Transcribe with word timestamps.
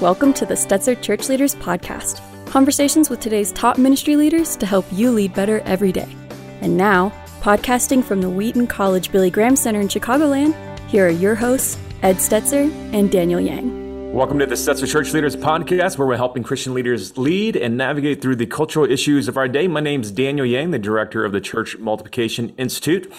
Welcome 0.00 0.32
to 0.34 0.46
the 0.46 0.54
Stetzer 0.54 0.98
Church 1.02 1.28
Leaders 1.28 1.54
Podcast 1.54 2.22
conversations 2.46 3.10
with 3.10 3.20
today's 3.20 3.52
top 3.52 3.76
ministry 3.76 4.16
leaders 4.16 4.56
to 4.56 4.64
help 4.64 4.86
you 4.90 5.10
lead 5.10 5.34
better 5.34 5.60
every 5.66 5.92
day. 5.92 6.08
And 6.62 6.74
now, 6.74 7.12
podcasting 7.42 8.02
from 8.02 8.22
the 8.22 8.30
Wheaton 8.30 8.66
College 8.66 9.12
Billy 9.12 9.30
Graham 9.30 9.56
Center 9.56 9.78
in 9.78 9.88
Chicagoland, 9.88 10.54
here 10.88 11.06
are 11.06 11.10
your 11.10 11.34
hosts, 11.34 11.78
Ed 12.00 12.16
Stetzer 12.16 12.72
and 12.94 13.12
Daniel 13.12 13.40
Yang. 13.40 13.89
Welcome 14.12 14.40
to 14.40 14.46
the 14.46 14.56
Stetzer 14.56 14.90
Church 14.90 15.12
Leaders 15.12 15.36
Podcast, 15.36 15.96
where 15.96 16.06
we're 16.06 16.16
helping 16.16 16.42
Christian 16.42 16.74
leaders 16.74 17.16
lead 17.16 17.54
and 17.54 17.76
navigate 17.76 18.20
through 18.20 18.36
the 18.36 18.44
cultural 18.44 18.84
issues 18.84 19.28
of 19.28 19.36
our 19.36 19.46
day. 19.46 19.68
My 19.68 19.78
name 19.78 20.00
is 20.00 20.10
Daniel 20.10 20.44
Yang, 20.44 20.72
the 20.72 20.80
director 20.80 21.24
of 21.24 21.30
the 21.30 21.40
Church 21.40 21.78
Multiplication 21.78 22.52
Institute. 22.58 23.10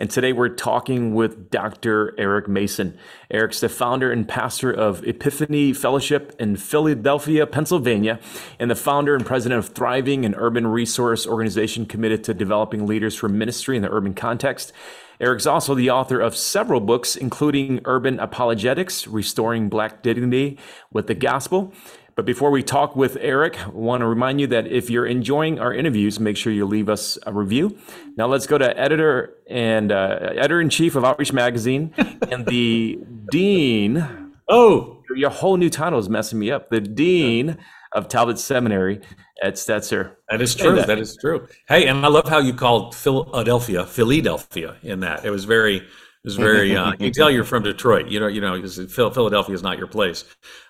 And 0.00 0.10
today 0.10 0.32
we're 0.32 0.48
talking 0.48 1.14
with 1.14 1.50
Dr. 1.50 2.16
Eric 2.18 2.48
Mason. 2.48 2.98
Eric's 3.30 3.60
the 3.60 3.68
founder 3.68 4.10
and 4.10 4.28
pastor 4.28 4.72
of 4.72 5.06
Epiphany 5.06 5.72
Fellowship 5.72 6.34
in 6.40 6.56
Philadelphia, 6.56 7.46
Pennsylvania, 7.46 8.18
and 8.58 8.68
the 8.68 8.74
founder 8.74 9.14
and 9.14 9.24
president 9.24 9.60
of 9.60 9.72
Thriving, 9.72 10.24
an 10.24 10.34
urban 10.34 10.66
resource 10.66 11.28
organization 11.28 11.86
committed 11.86 12.24
to 12.24 12.34
developing 12.34 12.88
leaders 12.88 13.14
for 13.14 13.28
ministry 13.28 13.76
in 13.76 13.82
the 13.82 13.92
urban 13.92 14.14
context. 14.14 14.72
Eric's 15.20 15.46
also 15.46 15.74
the 15.74 15.90
author 15.90 16.20
of 16.20 16.34
several 16.36 16.80
books, 16.80 17.14
including 17.14 17.80
Urban 17.84 18.18
Apologetics, 18.18 19.06
Restoring 19.06 19.68
Black 19.68 20.02
Dignity 20.02 20.58
with 20.92 21.06
the 21.06 21.14
Gospel, 21.14 21.72
but 22.20 22.26
before 22.26 22.50
we 22.50 22.62
talk 22.62 22.96
with 22.96 23.16
Eric, 23.20 23.58
I 23.66 23.70
want 23.70 24.02
to 24.02 24.06
remind 24.06 24.42
you 24.42 24.46
that 24.48 24.66
if 24.66 24.90
you're 24.90 25.06
enjoying 25.06 25.58
our 25.58 25.72
interviews, 25.72 26.20
make 26.20 26.36
sure 26.36 26.52
you 26.52 26.66
leave 26.66 26.90
us 26.90 27.18
a 27.24 27.32
review. 27.32 27.78
Now 28.14 28.26
let's 28.26 28.46
go 28.46 28.58
to 28.58 28.78
editor 28.78 29.38
and 29.48 29.90
uh, 29.90 30.18
editor 30.36 30.60
in 30.60 30.68
chief 30.68 30.96
of 30.96 31.04
Outreach 31.04 31.32
Magazine 31.32 31.94
and 32.30 32.44
the 32.44 32.98
dean. 33.30 34.34
Oh, 34.48 35.02
your 35.16 35.30
whole 35.30 35.56
new 35.56 35.70
title 35.70 35.98
is 35.98 36.10
messing 36.10 36.38
me 36.38 36.50
up. 36.50 36.68
The 36.68 36.82
dean 36.82 37.56
of 37.92 38.08
Talbot 38.08 38.38
Seminary 38.38 39.00
at 39.42 39.54
Stetzer. 39.54 40.16
That 40.30 40.40
is 40.40 40.54
true. 40.54 40.76
That. 40.76 40.86
that 40.86 40.98
is 40.98 41.16
true. 41.16 41.48
Hey, 41.68 41.86
and 41.86 42.04
I 42.04 42.08
love 42.08 42.28
how 42.28 42.38
you 42.38 42.54
called 42.54 42.94
Philadelphia 42.94 43.86
Philadelphia 43.86 44.76
in 44.82 45.00
that. 45.00 45.24
It 45.24 45.30
was 45.30 45.44
very 45.44 45.76
it 46.22 46.26
was 46.26 46.36
very. 46.36 46.76
Uh, 46.76 46.90
you 46.92 46.98
can 46.98 47.12
tell 47.12 47.30
you're 47.30 47.44
from 47.44 47.62
Detroit. 47.62 48.08
You 48.08 48.20
know, 48.20 48.26
you 48.26 48.42
know, 48.42 48.66
Philadelphia 48.68 49.54
is 49.54 49.62
not 49.62 49.78
your 49.78 49.86
place. 49.86 50.24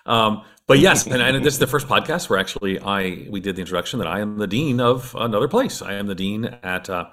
Um, 0.05 0.43
but 0.65 0.79
yes, 0.79 1.05
and, 1.05 1.21
and, 1.21 1.43
this 1.43 1.53
is 1.53 1.59
the 1.59 1.67
first 1.67 1.87
podcast 1.87 2.29
where 2.29 2.39
actually 2.39 2.79
I 2.79 3.27
we 3.29 3.41
did 3.41 3.57
the 3.57 3.59
introduction 3.59 3.99
that 3.99 4.07
I 4.07 4.21
am 4.21 4.37
the 4.37 4.47
dean 4.47 4.79
of 4.79 5.13
another 5.19 5.49
place. 5.49 5.81
I 5.81 5.95
am 5.95 6.07
the 6.07 6.15
dean 6.15 6.45
at 6.45 6.89
uh, 6.89 7.09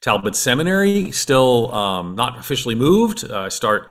Talbot 0.00 0.36
Seminary. 0.36 1.10
Still 1.10 1.74
um, 1.74 2.14
not 2.14 2.38
officially 2.38 2.76
moved. 2.76 3.28
Uh, 3.28 3.40
I 3.40 3.48
start 3.48 3.90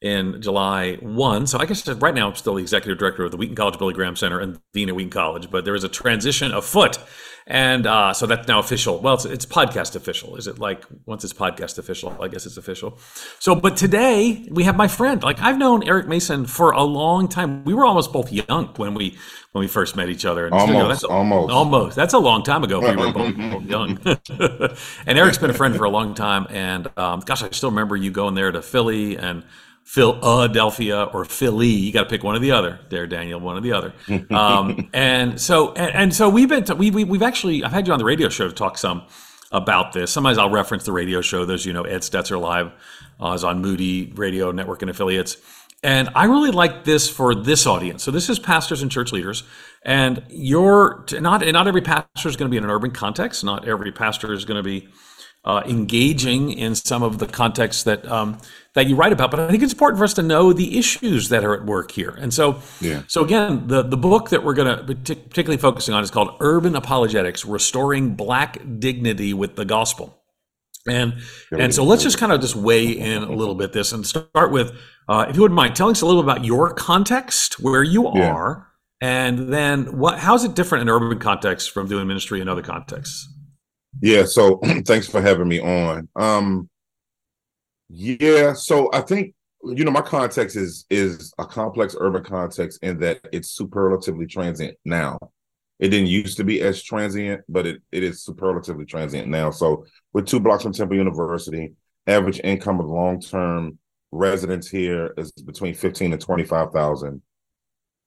in 0.00 0.40
July 0.40 0.94
1. 0.96 1.46
So 1.46 1.58
I 1.58 1.66
guess 1.66 1.86
right 1.88 2.14
now 2.14 2.28
I'm 2.28 2.36
still 2.36 2.54
the 2.54 2.62
executive 2.62 2.98
director 2.98 3.24
of 3.24 3.30
the 3.30 3.36
Wheaton 3.36 3.56
College 3.56 3.78
Billy 3.78 3.94
Graham 3.94 4.16
Center 4.16 4.38
and 4.38 4.60
dean 4.72 4.88
at 4.88 4.94
Wheaton 4.94 5.10
College, 5.10 5.50
but 5.50 5.64
there 5.64 5.74
is 5.74 5.84
a 5.84 5.88
transition 5.88 6.52
afoot 6.52 6.98
and 7.50 7.86
uh, 7.86 8.12
so 8.12 8.26
that's 8.26 8.46
now 8.46 8.58
official. 8.58 9.00
Well, 9.00 9.14
it's, 9.14 9.24
it's 9.24 9.46
podcast 9.46 9.96
official. 9.96 10.36
Is 10.36 10.46
it 10.46 10.58
like 10.58 10.84
once 11.06 11.24
it's 11.24 11.32
podcast 11.32 11.78
official? 11.78 12.14
I 12.20 12.28
guess 12.28 12.44
it's 12.44 12.58
official. 12.58 12.98
So, 13.38 13.54
but 13.54 13.74
today 13.74 14.46
we 14.50 14.64
have 14.64 14.76
my 14.76 14.86
friend. 14.86 15.22
Like 15.22 15.40
I've 15.40 15.56
known 15.56 15.82
Eric 15.82 16.08
Mason 16.08 16.44
for 16.44 16.72
a 16.72 16.82
long 16.82 17.26
time. 17.26 17.64
We 17.64 17.72
were 17.72 17.86
almost 17.86 18.12
both 18.12 18.30
young 18.30 18.66
when 18.76 18.92
we 18.92 19.16
when 19.52 19.62
we 19.62 19.66
first 19.66 19.96
met 19.96 20.10
each 20.10 20.26
other. 20.26 20.44
And 20.44 20.52
almost, 20.52 20.68
you 20.68 20.78
know, 20.78 20.88
that's, 20.88 21.04
almost, 21.04 21.50
almost. 21.50 21.96
That's 21.96 22.12
a 22.12 22.18
long 22.18 22.42
time 22.42 22.64
ago. 22.64 22.80
We 22.80 22.94
were 22.94 23.12
both, 23.14 23.36
both 23.52 23.64
young. 23.64 23.98
and 25.06 25.18
Eric's 25.18 25.38
been 25.38 25.48
a 25.48 25.54
friend 25.54 25.74
for 25.74 25.84
a 25.84 25.90
long 25.90 26.12
time. 26.14 26.46
And 26.50 26.86
um, 26.98 27.20
gosh, 27.20 27.42
I 27.42 27.48
still 27.52 27.70
remember 27.70 27.96
you 27.96 28.10
going 28.10 28.34
there 28.34 28.52
to 28.52 28.60
Philly 28.60 29.16
and 29.16 29.42
Philadelphia 29.88 31.04
or 31.14 31.24
Philly. 31.24 31.68
You 31.68 31.92
got 31.94 32.02
to 32.02 32.08
pick 32.10 32.22
one 32.22 32.36
or 32.36 32.40
the 32.40 32.50
other. 32.50 32.78
There, 32.90 33.06
Daniel, 33.06 33.40
one 33.40 33.56
or 33.56 33.62
the 33.62 33.72
other. 33.72 33.94
Um, 34.30 34.90
and 34.92 35.40
so, 35.40 35.72
and, 35.72 35.94
and, 35.94 36.14
so 36.14 36.28
we've 36.28 36.50
been, 36.50 36.64
to, 36.64 36.74
we, 36.74 36.90
we, 36.90 37.04
we've 37.04 37.22
actually, 37.22 37.64
I've 37.64 37.72
had 37.72 37.86
you 37.86 37.94
on 37.94 37.98
the 37.98 38.04
radio 38.04 38.28
show 38.28 38.46
to 38.46 38.52
talk 38.52 38.76
some 38.76 39.04
about 39.50 39.94
this. 39.94 40.12
Sometimes 40.12 40.36
I'll 40.36 40.50
reference 40.50 40.84
the 40.84 40.92
radio 40.92 41.22
show. 41.22 41.46
There's, 41.46 41.64
you 41.64 41.72
know, 41.72 41.84
Ed 41.84 42.02
Stetzer 42.02 42.38
Live 42.38 42.70
uh, 43.18 43.32
is 43.32 43.44
on 43.44 43.62
Moody 43.62 44.12
Radio 44.14 44.52
Network 44.52 44.82
and 44.82 44.90
affiliates. 44.90 45.38
And 45.82 46.10
I 46.14 46.26
really 46.26 46.50
like 46.50 46.84
this 46.84 47.08
for 47.08 47.34
this 47.34 47.66
audience. 47.66 48.02
So 48.02 48.10
this 48.10 48.28
is 48.28 48.38
pastors 48.38 48.82
and 48.82 48.90
church 48.90 49.10
leaders, 49.10 49.42
and 49.84 50.22
you're 50.28 51.06
not, 51.12 51.42
and 51.42 51.54
not 51.54 51.66
every 51.66 51.80
pastor 51.80 52.28
is 52.28 52.36
going 52.36 52.50
to 52.50 52.50
be 52.50 52.58
in 52.58 52.64
an 52.64 52.70
urban 52.70 52.90
context. 52.90 53.42
Not 53.42 53.66
every 53.66 53.90
pastor 53.90 54.34
is 54.34 54.44
going 54.44 54.58
to 54.58 54.62
be 54.62 54.88
uh, 55.44 55.62
engaging 55.66 56.52
in 56.52 56.74
some 56.74 57.02
of 57.02 57.18
the 57.18 57.26
contexts 57.26 57.84
that 57.84 58.06
um, 58.06 58.38
that 58.74 58.86
you 58.86 58.96
write 58.96 59.12
about. 59.12 59.30
But 59.30 59.40
I 59.40 59.50
think 59.50 59.62
it's 59.62 59.72
important 59.72 59.98
for 59.98 60.04
us 60.04 60.14
to 60.14 60.22
know 60.22 60.52
the 60.52 60.78
issues 60.78 61.30
that 61.30 61.44
are 61.44 61.54
at 61.54 61.64
work 61.64 61.90
here. 61.90 62.10
And 62.10 62.32
so, 62.34 62.60
yeah. 62.80 63.02
so 63.06 63.24
again, 63.24 63.68
the 63.68 63.82
the 63.82 63.96
book 63.96 64.30
that 64.30 64.44
we're 64.44 64.54
going 64.54 64.76
to 64.76 64.94
particularly 64.94 65.56
focusing 65.56 65.94
on 65.94 66.02
is 66.02 66.10
called 66.10 66.36
Urban 66.40 66.76
Apologetics: 66.76 67.44
Restoring 67.44 68.14
Black 68.14 68.58
Dignity 68.78 69.32
with 69.32 69.56
the 69.56 69.64
Gospel. 69.64 70.18
And 70.88 71.14
and 71.52 71.74
so 71.74 71.84
let's 71.84 72.02
just 72.02 72.18
kind 72.18 72.32
of 72.32 72.40
just 72.40 72.56
weigh 72.56 72.92
in 72.92 73.22
a 73.22 73.32
little 73.32 73.54
bit 73.54 73.72
this 73.72 73.92
and 73.92 74.06
start 74.06 74.50
with, 74.50 74.72
uh, 75.08 75.26
if 75.28 75.36
you 75.36 75.42
wouldn't 75.42 75.56
mind, 75.56 75.76
telling 75.76 75.92
us 75.92 76.00
a 76.00 76.06
little 76.06 76.22
about 76.22 76.44
your 76.44 76.72
context, 76.72 77.60
where 77.60 77.82
you 77.82 78.10
yeah. 78.14 78.32
are, 78.32 78.68
and 79.00 79.52
then 79.52 79.98
what 79.98 80.18
how 80.18 80.34
is 80.34 80.44
it 80.44 80.54
different 80.54 80.82
in 80.82 80.88
urban 80.88 81.18
context 81.18 81.72
from 81.72 81.88
doing 81.88 82.06
ministry 82.06 82.40
in 82.40 82.48
other 82.48 82.62
contexts? 82.62 83.28
Yeah, 84.00 84.24
so 84.24 84.58
thanks 84.86 85.08
for 85.08 85.20
having 85.20 85.48
me 85.48 85.60
on. 85.60 86.08
Um 86.16 86.68
yeah, 87.88 88.52
so 88.52 88.90
I 88.92 89.00
think 89.00 89.34
you 89.64 89.84
know 89.84 89.90
my 89.90 90.02
context 90.02 90.56
is 90.56 90.84
is 90.90 91.32
a 91.38 91.46
complex 91.46 91.96
urban 91.98 92.22
context 92.22 92.82
in 92.82 92.98
that 93.00 93.20
it's 93.32 93.50
superlatively 93.50 94.26
transient 94.26 94.76
now. 94.84 95.18
It 95.78 95.88
didn't 95.88 96.08
used 96.08 96.36
to 96.38 96.44
be 96.44 96.60
as 96.60 96.82
transient, 96.82 97.42
but 97.48 97.66
it, 97.66 97.80
it 97.92 98.02
is 98.02 98.24
superlatively 98.24 98.84
transient 98.84 99.28
now. 99.28 99.50
So 99.50 99.84
with 100.12 100.26
two 100.26 100.40
blocks 100.40 100.64
from 100.64 100.72
Temple 100.72 100.96
University, 100.96 101.74
average 102.06 102.40
income 102.42 102.80
of 102.80 102.86
long-term 102.86 103.78
residents 104.10 104.68
here 104.68 105.14
is 105.16 105.30
between 105.30 105.74
15 105.74 106.12
and 106.12 106.20
25,000 106.20 107.22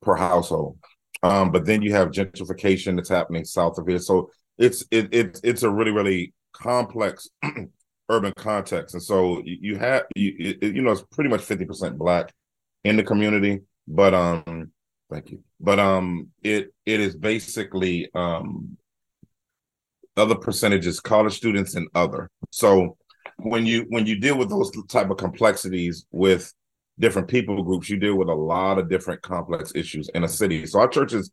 per 0.02 0.16
household. 0.16 0.78
Um, 1.24 1.52
but 1.52 1.66
then 1.66 1.82
you 1.82 1.94
have 1.94 2.10
gentrification 2.10 2.96
that's 2.96 3.08
happening 3.10 3.46
south 3.46 3.78
of 3.78 3.88
here. 3.88 4.00
So 4.00 4.32
it's 4.62 4.86
it, 4.92 5.14
it 5.14 5.40
it's 5.44 5.64
a 5.64 5.70
really 5.70 5.92
really 5.92 6.34
complex 6.54 7.28
urban 8.10 8.34
context, 8.36 8.94
and 8.94 9.04
so 9.04 9.42
you, 9.44 9.78
have 9.78 10.04
you, 10.16 10.58
you 10.62 10.82
know 10.82 10.92
it's 10.92 11.04
pretty 11.12 11.30
much 11.30 11.42
fifty 11.42 11.66
percent 11.66 11.98
black 11.98 12.32
in 12.84 12.96
the 12.96 13.04
community, 13.04 13.62
but 13.88 14.14
um, 14.14 14.72
thank 15.12 15.32
you, 15.32 15.44
but 15.60 15.80
um, 15.80 16.28
it 16.44 16.74
it 16.86 17.00
is 17.00 17.16
basically 17.16 18.10
um, 18.14 18.78
other 20.16 20.36
percentages 20.36 21.00
college 21.00 21.34
students 21.34 21.76
and 21.76 21.88
other. 21.96 22.30
So 22.52 22.98
when 23.38 23.66
you 23.66 23.86
when 23.90 24.06
you 24.06 24.20
deal 24.20 24.38
with 24.38 24.50
those 24.50 24.72
type 24.90 25.10
of 25.10 25.18
complexities 25.18 26.06
with 26.12 26.54
different 27.00 27.28
people 27.28 27.64
groups, 27.64 27.90
you 27.90 27.98
deal 27.98 28.16
with 28.16 28.30
a 28.30 28.36
lot 28.36 28.78
of 28.78 28.90
different 28.90 29.24
complex 29.24 29.72
issues 29.74 30.08
in 30.14 30.24
a 30.24 30.30
city. 30.30 30.68
So 30.68 30.80
our 30.80 30.88
church 30.88 31.14
is 31.14 31.32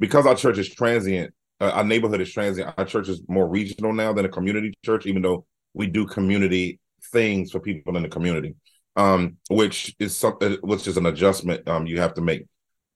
because 0.00 0.26
our 0.26 0.34
church 0.34 0.58
is 0.58 0.68
transient 0.68 1.32
uh, 1.60 1.70
our 1.70 1.84
neighborhood 1.84 2.20
is 2.20 2.32
transient. 2.32 2.72
Our 2.76 2.84
church 2.84 3.08
is 3.08 3.22
more 3.28 3.48
regional 3.48 3.92
now 3.92 4.12
than 4.12 4.24
a 4.24 4.28
community 4.28 4.74
church, 4.84 5.06
even 5.06 5.22
though 5.22 5.46
we 5.72 5.86
do 5.86 6.06
community 6.06 6.80
things 7.12 7.50
for 7.50 7.60
people 7.60 7.96
in 7.96 8.02
the 8.02 8.08
community, 8.08 8.54
um, 8.96 9.36
which 9.50 9.94
is 9.98 10.16
something 10.16 10.56
which 10.62 10.86
is 10.86 10.96
an 10.96 11.06
adjustment 11.06 11.66
um, 11.68 11.86
you 11.86 12.00
have 12.00 12.14
to 12.14 12.20
make. 12.20 12.46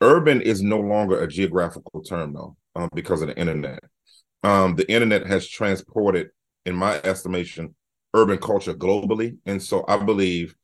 Urban 0.00 0.41
is 0.41 0.62
no 0.62 0.78
longer 0.78 1.20
a 1.20 1.28
geographical 1.28 2.02
term 2.02 2.32
though, 2.32 2.56
um, 2.76 2.88
because 2.94 3.22
of 3.22 3.28
the 3.28 3.38
internet. 3.38 3.80
Um, 4.42 4.76
the 4.76 4.90
internet 4.90 5.26
has 5.26 5.48
transported, 5.48 6.28
in 6.64 6.76
my 6.76 7.00
estimation, 7.02 7.75
urban 8.14 8.38
culture 8.38 8.75
globally, 8.75 9.36
and 9.46 9.62
so 9.62 9.84
I 9.88 9.96
believe 9.96 10.54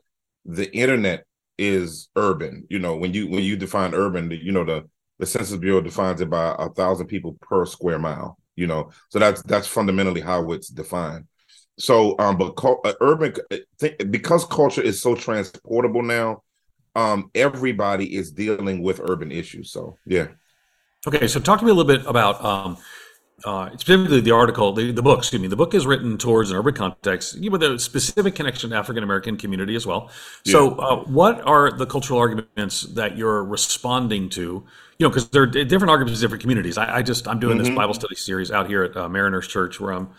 the 0.44 0.72
internet 0.75 1.25
is 1.59 2.09
urban. 2.16 2.66
You 2.69 2.78
know, 2.78 2.97
when 2.97 3.15
you 3.15 3.28
when 3.28 3.43
you 3.43 3.56
define 3.56 3.94
urban, 3.94 4.31
you 4.31 4.53
know 4.53 4.65
the 4.65 4.85
the 5.19 5.26
Census 5.26 5.56
Bureau 5.56 5.81
defines 5.81 6.20
it 6.20 6.31
by 6.31 6.55
a 6.58 6.69
thousand 6.69 7.06
people 7.06 7.37
per 7.40 7.66
square 7.66 7.99
mile. 7.99 8.38
You 8.56 8.69
know, 8.69 8.90
so 9.08 9.19
that's 9.19 9.43
that's 9.43 9.66
fundamentally 9.66 10.20
how 10.20 10.52
it's 10.52 10.69
defined. 10.69 11.26
So, 11.78 12.14
um, 12.19 12.38
but 12.38 12.55
uh, 12.64 12.93
urban 13.00 13.34
uh, 13.50 13.56
th- 13.81 13.99
because 14.11 14.44
culture 14.44 14.82
is 14.82 15.02
so 15.02 15.14
transportable 15.14 16.02
now, 16.02 16.43
um, 16.94 17.31
everybody 17.34 18.14
is 18.14 18.31
dealing 18.31 18.82
with 18.82 19.00
urban 19.00 19.32
issues. 19.32 19.72
So, 19.72 19.96
yeah. 20.06 20.28
Okay, 21.06 21.26
so 21.26 21.40
talk 21.40 21.58
to 21.58 21.64
me 21.64 21.70
a 21.70 21.75
little 21.75 21.93
bit 21.93 22.06
about 22.06 22.43
um, 22.44 22.78
uh, 23.44 23.70
specifically 23.76 24.20
the 24.20 24.31
article, 24.31 24.72
the, 24.72 24.93
the 24.93 25.02
book, 25.02 25.19
excuse 25.19 25.43
me, 25.43 25.49
the 25.49 25.56
book 25.56 25.75
is 25.75 25.84
written 25.84 26.16
towards 26.16 26.50
an 26.50 26.56
urban 26.56 26.75
context 26.75 27.38
with 27.50 27.62
a 27.62 27.78
specific 27.78 28.34
connection 28.34 28.70
to 28.70 28.76
African 28.76 29.02
American 29.02 29.37
community 29.37 29.75
as 29.75 29.84
well. 29.84 30.11
So, 30.46 30.76
yeah. 30.76 30.84
uh, 30.84 30.96
what 31.05 31.40
are 31.43 31.72
the 31.72 31.87
cultural 31.87 32.20
arguments 32.20 32.82
that 32.82 33.19
you're 33.19 33.44
responding 33.44 34.28
to? 34.31 34.64
You 34.99 35.06
know, 35.06 35.11
because 35.11 35.29
there 35.31 35.43
are 35.43 35.46
different 35.46 35.91
arguments 35.91 36.20
in 36.20 36.25
different 36.25 36.43
communities. 36.43 36.79
I, 36.79 36.96
I 36.99 37.02
just 37.02 37.26
I'm 37.26 37.41
doing 37.41 37.58
mm-hmm. 37.58 37.67
this 37.67 37.75
Bible 37.75 37.94
study 37.94 38.14
series 38.14 38.50
out 38.50 38.69
here 38.69 38.85
at 38.85 38.96
uh, 38.96 39.08
Mariners 39.08 39.49
Church 39.49 39.81
where 39.81 39.93
I'm 39.93 40.11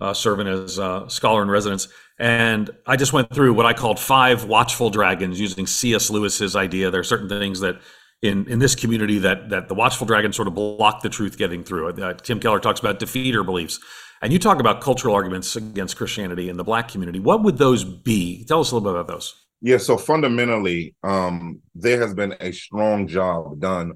uh, 0.00 0.12
serving 0.12 0.48
as 0.48 0.78
a 0.78 1.04
scholar 1.08 1.42
in 1.42 1.48
residence, 1.48 1.88
and 2.18 2.70
I 2.86 2.96
just 2.96 3.12
went 3.12 3.32
through 3.32 3.54
what 3.54 3.66
I 3.66 3.72
called 3.72 3.98
five 3.98 4.44
watchful 4.44 4.90
dragons 4.90 5.40
using 5.40 5.66
C.S. 5.66 6.10
Lewis's 6.10 6.56
idea. 6.56 6.90
There 6.90 7.00
are 7.00 7.04
certain 7.04 7.28
things 7.28 7.60
that 7.60 7.80
in 8.22 8.46
in 8.48 8.58
this 8.58 8.74
community 8.74 9.18
that 9.18 9.48
that 9.50 9.68
the 9.68 9.74
watchful 9.74 10.06
dragon 10.06 10.32
sort 10.32 10.48
of 10.48 10.54
block 10.54 11.02
the 11.02 11.08
truth 11.08 11.38
getting 11.38 11.64
through. 11.64 11.88
Uh, 11.88 12.14
Tim 12.14 12.40
Keller 12.40 12.60
talks 12.60 12.80
about 12.80 13.00
defeater 13.00 13.44
beliefs, 13.44 13.80
and 14.22 14.32
you 14.32 14.38
talk 14.38 14.60
about 14.60 14.80
cultural 14.80 15.14
arguments 15.14 15.56
against 15.56 15.96
Christianity 15.96 16.48
in 16.48 16.56
the 16.56 16.64
Black 16.64 16.88
community. 16.88 17.18
What 17.18 17.42
would 17.42 17.58
those 17.58 17.84
be? 17.84 18.44
Tell 18.44 18.60
us 18.60 18.70
a 18.70 18.76
little 18.76 18.92
bit 18.92 19.00
about 19.00 19.12
those. 19.12 19.34
Yeah, 19.64 19.76
so 19.76 19.96
fundamentally, 19.96 20.96
um, 21.04 21.60
there 21.76 22.00
has 22.00 22.12
been 22.14 22.34
a 22.40 22.50
strong 22.50 23.06
job 23.06 23.60
done 23.60 23.92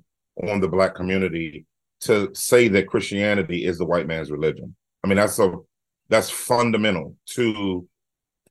on 0.48 0.60
the 0.60 0.68
Black 0.68 0.94
community 0.94 1.66
to 2.02 2.32
say 2.34 2.68
that 2.68 2.86
Christianity 2.86 3.64
is 3.64 3.78
the 3.78 3.84
white 3.84 4.06
man's 4.06 4.30
religion. 4.30 4.76
I 5.02 5.08
mean, 5.08 5.16
that's 5.16 5.40
a 5.40 5.52
that's 6.08 6.30
fundamental 6.30 7.16
to 7.30 7.88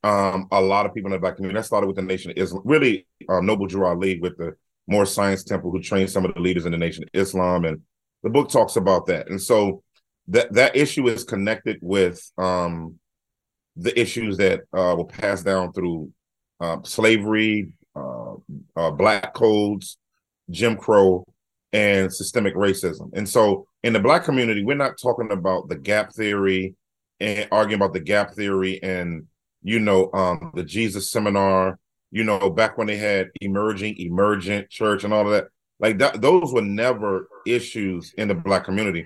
um, 0.04 0.46
a 0.52 0.60
lot 0.60 0.84
of 0.84 0.92
people 0.92 1.08
in 1.08 1.12
the 1.12 1.18
Black 1.18 1.36
community. 1.36 1.58
That 1.58 1.64
started 1.64 1.86
with 1.86 1.96
the 1.96 2.02
Nation 2.02 2.32
of 2.32 2.36
Islam. 2.36 2.62
Really, 2.66 3.06
uh, 3.30 3.40
Noble 3.40 3.66
Drew 3.66 3.86
Ali 3.86 4.20
with 4.20 4.36
the 4.36 4.54
Moorish 4.86 5.12
Science 5.12 5.42
Temple, 5.42 5.70
who 5.70 5.80
trained 5.80 6.10
some 6.10 6.26
of 6.26 6.34
the 6.34 6.40
leaders 6.40 6.66
in 6.66 6.72
the 6.72 6.78
Nation 6.78 7.02
of 7.04 7.08
Islam, 7.14 7.64
and 7.64 7.80
the 8.24 8.30
book 8.30 8.50
talks 8.50 8.76
about 8.76 9.06
that. 9.06 9.30
And 9.30 9.40
so 9.40 9.82
that 10.28 10.52
that 10.52 10.76
issue 10.76 11.08
is 11.08 11.24
connected 11.24 11.78
with 11.80 12.20
um, 12.36 12.98
the 13.74 13.98
issues 13.98 14.36
that 14.36 14.60
uh, 14.74 14.94
were 14.98 15.06
passed 15.06 15.46
down 15.46 15.72
through 15.72 16.12
uh, 16.60 16.78
slavery, 16.84 17.68
uh, 17.94 18.34
uh, 18.76 18.90
black 18.90 19.34
codes, 19.34 19.98
Jim 20.50 20.76
Crow, 20.76 21.24
and 21.72 22.12
systemic 22.12 22.54
racism. 22.54 23.10
And 23.14 23.28
so 23.28 23.66
in 23.82 23.92
the 23.92 24.00
black 24.00 24.24
community, 24.24 24.64
we're 24.64 24.76
not 24.76 24.98
talking 25.00 25.30
about 25.30 25.68
the 25.68 25.76
gap 25.76 26.12
theory 26.12 26.74
and 27.20 27.48
arguing 27.50 27.80
about 27.80 27.92
the 27.92 28.00
gap 28.00 28.34
theory 28.34 28.82
and 28.82 29.26
you 29.62 29.80
know 29.80 30.10
um, 30.12 30.52
the 30.54 30.62
Jesus 30.62 31.10
seminar 31.10 31.78
you 32.10 32.24
know, 32.24 32.50
back 32.50 32.78
when 32.78 32.86
they 32.86 32.96
had 32.96 33.30
emerging, 33.40 33.96
emergent 33.98 34.70
church 34.70 35.04
and 35.04 35.12
all 35.12 35.26
of 35.26 35.32
that. 35.32 35.48
Like 35.78 35.98
that, 35.98 36.22
those 36.22 36.52
were 36.52 36.62
never 36.62 37.28
issues 37.46 38.14
in 38.16 38.28
the 38.28 38.34
black 38.34 38.64
community. 38.64 39.04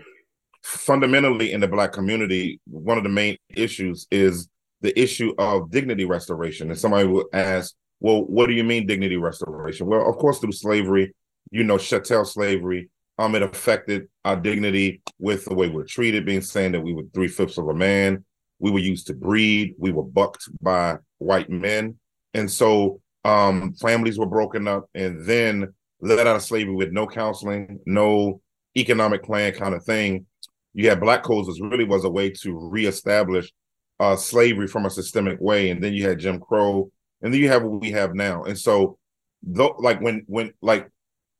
Fundamentally, 0.62 1.52
in 1.52 1.60
the 1.60 1.66
black 1.66 1.92
community, 1.92 2.60
one 2.66 2.98
of 2.98 3.02
the 3.02 3.10
main 3.10 3.36
issues 3.54 4.06
is 4.10 4.48
the 4.80 4.98
issue 4.98 5.34
of 5.38 5.70
dignity 5.70 6.04
restoration. 6.04 6.70
And 6.70 6.78
somebody 6.78 7.06
will 7.06 7.28
ask, 7.32 7.74
well, 8.00 8.24
what 8.24 8.46
do 8.46 8.54
you 8.54 8.64
mean 8.64 8.86
dignity 8.86 9.16
restoration? 9.16 9.86
Well, 9.86 10.08
of 10.08 10.16
course, 10.16 10.38
through 10.38 10.52
slavery, 10.52 11.14
you 11.50 11.64
know, 11.64 11.78
chattel 11.78 12.24
slavery, 12.24 12.88
um, 13.18 13.34
it 13.34 13.42
affected 13.42 14.08
our 14.24 14.36
dignity 14.36 15.02
with 15.18 15.44
the 15.44 15.54
way 15.54 15.68
we're 15.68 15.84
treated, 15.84 16.24
being 16.24 16.40
saying 16.40 16.72
that 16.72 16.80
we 16.80 16.94
were 16.94 17.02
three 17.12 17.28
fifths 17.28 17.58
of 17.58 17.68
a 17.68 17.74
man, 17.74 18.24
we 18.58 18.70
were 18.70 18.78
used 18.78 19.06
to 19.08 19.14
breed, 19.14 19.74
we 19.78 19.92
were 19.92 20.04
bucked 20.04 20.48
by 20.62 20.96
white 21.18 21.50
men. 21.50 21.98
And 22.32 22.50
so 22.50 23.02
um, 23.24 23.74
families 23.74 24.18
were 24.18 24.26
broken 24.26 24.66
up 24.66 24.86
and 24.94 25.26
then 25.26 25.74
let 26.00 26.26
out 26.26 26.36
of 26.36 26.42
slavery 26.42 26.74
with 26.74 26.92
no 26.92 27.06
counseling, 27.06 27.80
no 27.84 28.40
economic 28.76 29.22
plan 29.22 29.52
kind 29.52 29.74
of 29.74 29.84
thing. 29.84 30.24
You 30.72 30.88
had 30.88 31.00
black 31.00 31.22
codes, 31.22 31.48
which 31.48 31.60
really 31.60 31.84
was 31.84 32.04
a 32.04 32.10
way 32.10 32.30
to 32.30 32.70
reestablish 32.70 33.52
uh, 34.00 34.16
slavery 34.16 34.66
from 34.66 34.86
a 34.86 34.90
systemic 34.90 35.38
way. 35.40 35.70
And 35.70 35.82
then 35.82 35.92
you 35.92 36.08
had 36.08 36.18
Jim 36.18 36.40
Crow, 36.40 36.90
and 37.22 37.32
then 37.32 37.40
you 37.40 37.48
have 37.48 37.62
what 37.62 37.80
we 37.80 37.92
have 37.92 38.14
now. 38.14 38.42
And 38.44 38.58
so, 38.58 38.98
though, 39.42 39.76
like 39.78 40.00
when 40.00 40.24
when 40.26 40.52
like 40.60 40.88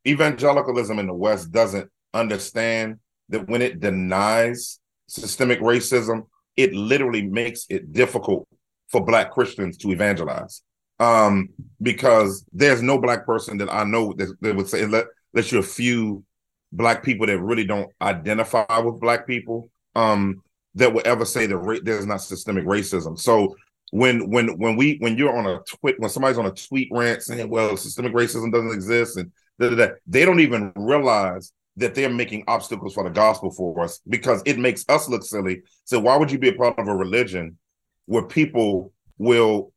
evangelicalism 0.07 0.99
in 0.99 1.07
the 1.07 1.15
West 1.15 1.51
doesn't 1.51 1.91
understand 2.15 2.99
that 3.31 3.49
when 3.49 3.63
it 3.63 3.81
denies 3.81 4.79
systemic 5.09 5.61
racism, 5.61 6.27
it 6.57 6.73
literally 6.75 7.27
makes 7.27 7.67
it 7.71 7.93
difficult 7.93 8.47
for 8.89 9.05
black 9.05 9.31
Christians 9.31 9.77
to 9.79 9.91
evangelize 9.91 10.63
um, 10.99 11.49
because 11.81 12.45
there's 12.53 12.83
no 12.83 12.99
black 12.99 13.25
person 13.25 13.57
that 13.59 13.73
I 13.73 13.85
know 13.85 14.13
that, 14.15 14.37
that 14.43 14.57
would 14.57 14.69
say 14.69 14.87
let 14.87 15.07
unless 15.33 15.51
you're 15.51 15.61
a 15.61 15.65
few 15.65 16.25
black 16.73 17.03
people 17.03 17.27
that 17.27 17.39
really 17.39 17.65
don't 17.65 17.91
identify 18.03 18.79
with 18.79 19.01
black 19.01 19.27
people 19.27 19.71
um, 19.95 20.43
that 20.75 20.93
will 20.93 21.03
ever 21.05 21.25
say 21.25 21.47
that 21.47 21.57
ra- 21.57 21.79
there's 21.83 22.07
not 22.07 22.23
systemic 22.23 22.65
racism. 22.65 23.19
So 23.19 23.57
when 23.91 24.31
when 24.31 24.59
when 24.59 24.77
we 24.77 24.97
when 24.99 25.17
you're 25.17 25.37
on 25.37 25.47
a 25.47 25.61
tweet 25.65 25.99
when 25.99 26.11
somebody's 26.11 26.39
on 26.39 26.47
a 26.47 26.53
tweet 26.53 26.89
rant 26.93 27.23
saying 27.23 27.51
well 27.51 27.77
systemic 27.77 28.13
racism 28.13 28.53
doesn't 28.53 28.73
exist 28.73 29.17
and 29.17 29.33
da, 29.59 29.71
da, 29.71 29.75
da, 29.75 29.93
they 30.07 30.25
don't 30.25 30.41
even 30.41 30.73
realize 30.77 31.53
that 31.77 31.95
they're 31.95 32.11
making 32.11 32.45
obstacles 32.47 32.95
for 32.95 33.05
the 33.05 33.11
gospel 33.11 33.51
for 33.51 33.83
us 33.83 34.01
because 34.09 34.43
it 34.45 34.59
makes 34.59 34.85
us 34.89 35.09
look 35.09 35.23
silly. 35.23 35.63
So 35.85 35.99
why 35.99 36.17
would 36.17 36.31
you 36.31 36.39
be 36.39 36.49
a 36.49 36.55
part 36.55 36.79
of 36.79 36.89
a 36.89 36.95
religion 36.95 37.59
where 38.07 38.25
people 38.25 38.93
will 39.19 39.73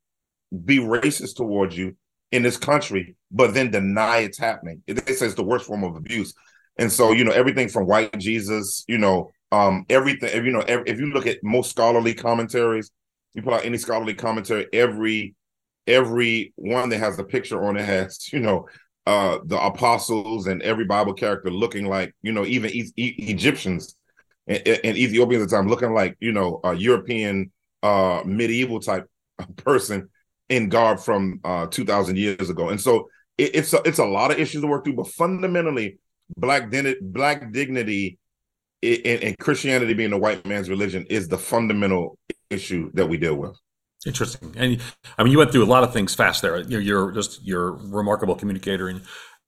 be 0.65 0.79
racist 0.79 1.35
towards 1.35 1.77
you 1.77 1.95
in 2.31 2.43
this 2.43 2.57
country, 2.57 3.15
but 3.31 3.53
then 3.53 3.71
deny 3.71 4.19
it's 4.19 4.39
happening. 4.39 4.81
It, 4.87 5.07
it 5.07 5.17
says 5.17 5.35
the 5.35 5.43
worst 5.43 5.65
form 5.65 5.83
of 5.83 5.95
abuse. 5.95 6.33
And 6.77 6.91
so, 6.91 7.11
you 7.11 7.23
know, 7.23 7.31
everything 7.31 7.69
from 7.69 7.85
white 7.85 8.17
Jesus, 8.17 8.83
you 8.87 8.97
know, 8.97 9.31
um, 9.53 9.85
everything, 9.87 10.45
you 10.45 10.51
know, 10.51 10.61
every, 10.61 10.89
if 10.89 10.99
you 10.99 11.05
look 11.11 11.27
at 11.27 11.37
most 11.43 11.69
scholarly 11.69 12.15
commentaries, 12.15 12.89
you 13.35 13.43
put 13.43 13.53
out 13.53 13.65
any 13.65 13.77
scholarly 13.77 14.15
commentary, 14.15 14.67
every 14.73 15.35
every 15.85 16.53
one 16.55 16.89
that 16.89 16.99
has 16.99 17.17
the 17.17 17.23
picture 17.23 17.63
on 17.63 17.77
it 17.77 17.85
has, 17.85 18.17
you 18.33 18.39
know, 18.39 18.67
uh 19.05 19.37
the 19.45 19.59
apostles 19.61 20.47
and 20.47 20.61
every 20.63 20.85
Bible 20.85 21.13
character 21.13 21.51
looking 21.51 21.85
like, 21.85 22.15
you 22.23 22.31
know, 22.31 22.45
even 22.45 22.71
e- 22.71 22.91
e- 22.95 23.15
Egyptians 23.19 23.95
and, 24.47 24.65
and, 24.67 24.97
Ethiopians 24.97 25.43
at 25.43 25.49
the 25.49 25.55
time 25.55 25.67
looking 25.67 25.93
like, 25.93 26.17
you 26.19 26.31
know, 26.31 26.59
a 26.63 26.73
European 26.73 27.51
uh 27.83 28.23
medieval 28.25 28.79
type 28.79 29.07
person 29.57 30.09
in 30.49 30.69
garb 30.69 30.99
from 30.99 31.39
uh, 31.43 31.67
2000 31.67 32.17
years 32.17 32.49
ago. 32.49 32.69
And 32.69 32.81
so 32.81 33.09
it, 33.37 33.55
it's 33.55 33.73
a, 33.73 33.81
it's 33.85 33.99
a 33.99 34.05
lot 34.05 34.31
of 34.31 34.39
issues 34.39 34.61
to 34.61 34.67
work 34.67 34.83
through, 34.83 34.95
but 34.95 35.07
fundamentally, 35.07 35.99
black 36.37 36.71
dignity, 36.71 36.99
black 37.01 37.51
dignity 37.51 38.17
and, 38.83 39.23
and 39.23 39.37
Christianity 39.39 39.93
being 39.93 40.09
the 40.09 40.17
white 40.17 40.45
man's 40.45 40.69
religion 40.69 41.05
is 41.09 41.27
the 41.27 41.37
fundamental 41.37 42.17
issue 42.49 42.91
that 42.93 43.07
we 43.07 43.17
deal 43.17 43.35
with. 43.35 43.57
Interesting. 44.05 44.53
And 44.57 44.81
I 45.17 45.23
mean, 45.23 45.31
you 45.31 45.37
went 45.37 45.51
through 45.51 45.63
a 45.63 45.65
lot 45.65 45.83
of 45.83 45.93
things 45.93 46.13
fast 46.13 46.41
there. 46.41 46.61
You're, 46.61 46.81
you're 46.81 47.11
just 47.11 47.45
you're 47.45 47.69
a 47.69 47.71
remarkable 47.71 48.35
communicator 48.35 48.89
and 48.89 49.01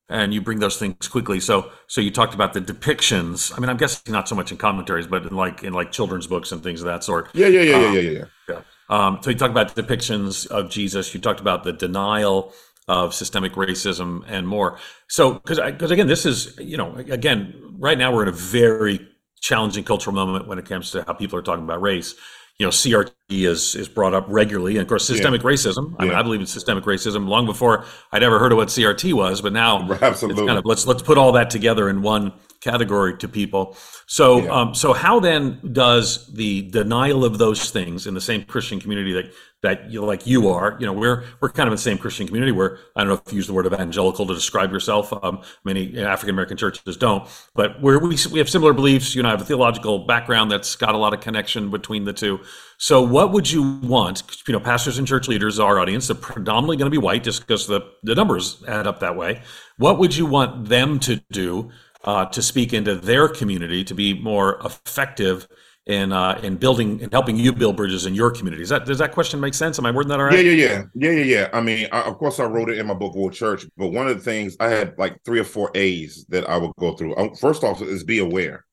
and 0.07 0.33
you 0.33 0.41
bring 0.41 0.59
those 0.59 0.77
things 0.77 1.07
quickly. 1.07 1.39
So 1.39 1.71
so 1.87 1.99
you 1.99 2.11
talked 2.11 2.33
about 2.33 2.53
the 2.53 2.61
depictions. 2.61 3.51
I 3.55 3.59
mean, 3.59 3.69
I'm 3.69 3.77
guessing 3.77 4.13
not 4.13 4.29
so 4.29 4.35
much 4.35 4.51
in 4.51 4.57
commentaries, 4.57 5.07
but 5.07 5.25
in 5.25 5.35
like 5.35 5.63
in 5.63 5.73
like 5.73 5.91
children's 5.91 6.27
books 6.27 6.51
and 6.51 6.63
things 6.63 6.81
of 6.81 6.85
that 6.85 7.03
sort. 7.03 7.29
Yeah, 7.33 7.47
yeah, 7.47 7.61
yeah, 7.61 7.75
um, 7.75 7.81
yeah, 7.81 7.99
yeah, 7.99 8.11
yeah. 8.11 8.25
yeah. 8.49 8.61
Um, 8.89 9.19
so 9.21 9.31
you 9.31 9.35
talked 9.35 9.51
about 9.51 9.75
depictions 9.75 10.47
of 10.47 10.69
Jesus. 10.69 11.13
You 11.13 11.19
talked 11.19 11.39
about 11.39 11.63
the 11.63 11.73
denial 11.73 12.53
of 12.87 13.13
systemic 13.13 13.53
racism 13.53 14.23
and 14.27 14.47
more. 14.47 14.77
So, 15.07 15.33
because 15.33 15.59
because 15.59 15.91
again, 15.91 16.07
this 16.07 16.25
is 16.25 16.57
you 16.59 16.77
know 16.77 16.95
again 16.95 17.53
right 17.77 17.97
now 17.97 18.13
we're 18.13 18.23
in 18.23 18.29
a 18.29 18.33
very 18.33 19.07
challenging 19.45 19.83
cultural 19.83 20.15
moment 20.15 20.47
when 20.47 20.57
it 20.57 20.65
comes 20.65 20.89
to 20.91 21.03
how 21.05 21.13
people 21.13 21.37
are 21.37 21.43
talking 21.43 21.63
about 21.63 21.79
race. 21.79 22.15
You 22.57 22.65
know, 22.65 22.71
CRT 22.71 23.11
is 23.29 23.75
is 23.75 23.87
brought 23.87 24.13
up 24.13 24.25
regularly, 24.27 24.73
and 24.73 24.81
of 24.81 24.87
course, 24.87 25.05
systemic 25.05 25.41
yeah. 25.43 25.49
racism. 25.49 25.93
I 25.99 26.05
mean, 26.05 26.13
I 26.13 26.23
believe 26.23 26.39
in 26.39 26.45
systemic 26.47 26.85
racism 26.85 27.27
long 27.27 27.45
before 27.45 27.85
I'd 28.11 28.23
ever 28.23 28.39
heard 28.39 28.53
of 28.53 28.57
what 28.57 28.69
CRT 28.69 29.13
was, 29.13 29.41
but 29.41 29.53
now 29.53 29.91
absolutely 30.01 30.47
kind 30.47 30.57
of 30.57 30.65
let's 30.65 30.87
let's 30.87 31.03
put 31.03 31.17
all 31.17 31.33
that 31.33 31.49
together 31.49 31.89
in 31.89 32.01
one 32.01 32.33
category 32.65 33.15
to 33.17 33.27
people. 33.27 33.77
So, 34.07 34.39
yeah. 34.39 34.49
um, 34.49 34.75
so 34.75 34.91
how 34.93 35.19
then 35.19 35.59
does 35.71 36.33
the 36.33 36.63
denial 36.71 37.23
of 37.23 37.37
those 37.37 37.69
things 37.69 38.07
in 38.07 38.15
the 38.15 38.21
same 38.21 38.43
Christian 38.43 38.79
community 38.79 39.13
that 39.13 39.31
that 39.65 39.89
you 39.89 40.05
like 40.05 40.27
you 40.27 40.47
are, 40.49 40.77
you 40.79 40.85
know, 40.85 40.93
we're 40.93 41.23
we're 41.41 41.49
kind 41.49 41.67
of 41.67 41.71
in 41.71 41.75
the 41.75 41.81
same 41.81 41.97
Christian 41.97 42.27
community 42.27 42.51
where 42.51 42.77
I 42.95 43.01
don't 43.01 43.09
know 43.09 43.21
if 43.25 43.33
you 43.33 43.37
use 43.37 43.47
the 43.47 43.53
word 43.53 43.65
evangelical 43.65 44.25
to 44.27 44.33
describe 44.33 44.71
yourself. 44.71 45.11
Um, 45.23 45.41
many 45.63 45.97
African 45.97 46.35
American 46.35 46.55
churches 46.55 46.97
don't, 46.97 47.27
but 47.55 47.81
where 47.81 47.97
we 47.97 48.15
we 48.31 48.39
have 48.39 48.49
similar 48.49 48.73
beliefs. 48.73 49.15
You 49.15 49.23
know, 49.23 49.29
I 49.29 49.31
have 49.31 49.41
a 49.41 49.45
theological 49.45 50.05
background 50.05 50.51
that's 50.51 50.75
got 50.75 50.93
a 50.93 50.97
lot 50.97 51.13
of 51.13 51.19
connection 51.19 51.71
between 51.71 52.05
the 52.05 52.13
two. 52.13 52.39
So, 52.77 53.01
what 53.01 53.31
would 53.31 53.49
you 53.49 53.79
want? 53.81 54.21
You 54.47 54.53
know, 54.53 54.59
pastors 54.59 54.99
and 54.99 55.07
church 55.07 55.27
leaders, 55.27 55.59
our 55.59 55.79
audience, 55.79 56.11
are 56.11 56.15
predominantly 56.15 56.77
going 56.77 56.91
to 56.91 56.99
be 56.99 57.03
white, 57.03 57.23
just 57.23 57.41
because 57.41 57.65
the 57.65 57.81
the 58.03 58.13
numbers 58.13 58.63
add 58.67 58.85
up 58.85 58.99
that 58.99 59.15
way. 59.15 59.41
What 59.77 59.97
would 59.97 60.15
you 60.15 60.27
want 60.27 60.69
them 60.69 60.99
to 60.99 61.21
do 61.31 61.71
uh, 62.05 62.25
to 62.27 62.41
speak 62.41 62.73
into 62.73 62.95
their 62.95 63.27
community 63.27 63.83
to 63.83 63.93
be 63.93 64.13
more 64.13 64.59
effective 64.63 65.47
in 65.87 66.11
uh, 66.11 66.39
in 66.41 66.55
building 66.55 67.01
and 67.03 67.11
helping 67.11 67.35
you 67.35 67.51
build 67.51 67.75
bridges 67.75 68.05
in 68.05 68.15
your 68.15 68.31
community. 68.31 68.63
Does 68.63 68.69
that 68.69 68.85
does 68.85 68.97
that 68.99 69.11
question 69.11 69.39
make 69.39 69.53
sense? 69.53 69.77
Am 69.77 69.85
I 69.85 69.91
wording 69.91 70.09
that 70.09 70.19
all 70.19 70.25
right? 70.25 70.43
Yeah, 70.43 70.51
yeah, 70.51 70.65
yeah, 70.65 70.83
yeah, 70.95 71.11
yeah, 71.11 71.23
yeah. 71.23 71.49
I 71.53 71.61
mean, 71.61 71.87
I, 71.91 72.01
of 72.01 72.17
course, 72.17 72.39
I 72.39 72.45
wrote 72.45 72.69
it 72.69 72.77
in 72.79 72.87
my 72.87 72.93
book, 72.93 73.15
Woke 73.15 73.33
Church. 73.33 73.65
But 73.77 73.87
one 73.89 74.07
of 74.07 74.17
the 74.17 74.23
things 74.23 74.55
I 74.59 74.69
had 74.69 74.97
like 74.97 75.17
three 75.25 75.39
or 75.39 75.43
four 75.43 75.71
A's 75.75 76.25
that 76.29 76.49
I 76.49 76.57
would 76.57 76.71
go 76.79 76.95
through. 76.95 77.15
Um, 77.17 77.35
first 77.35 77.63
off, 77.63 77.81
is 77.81 78.03
be 78.03 78.19
aware. 78.19 78.65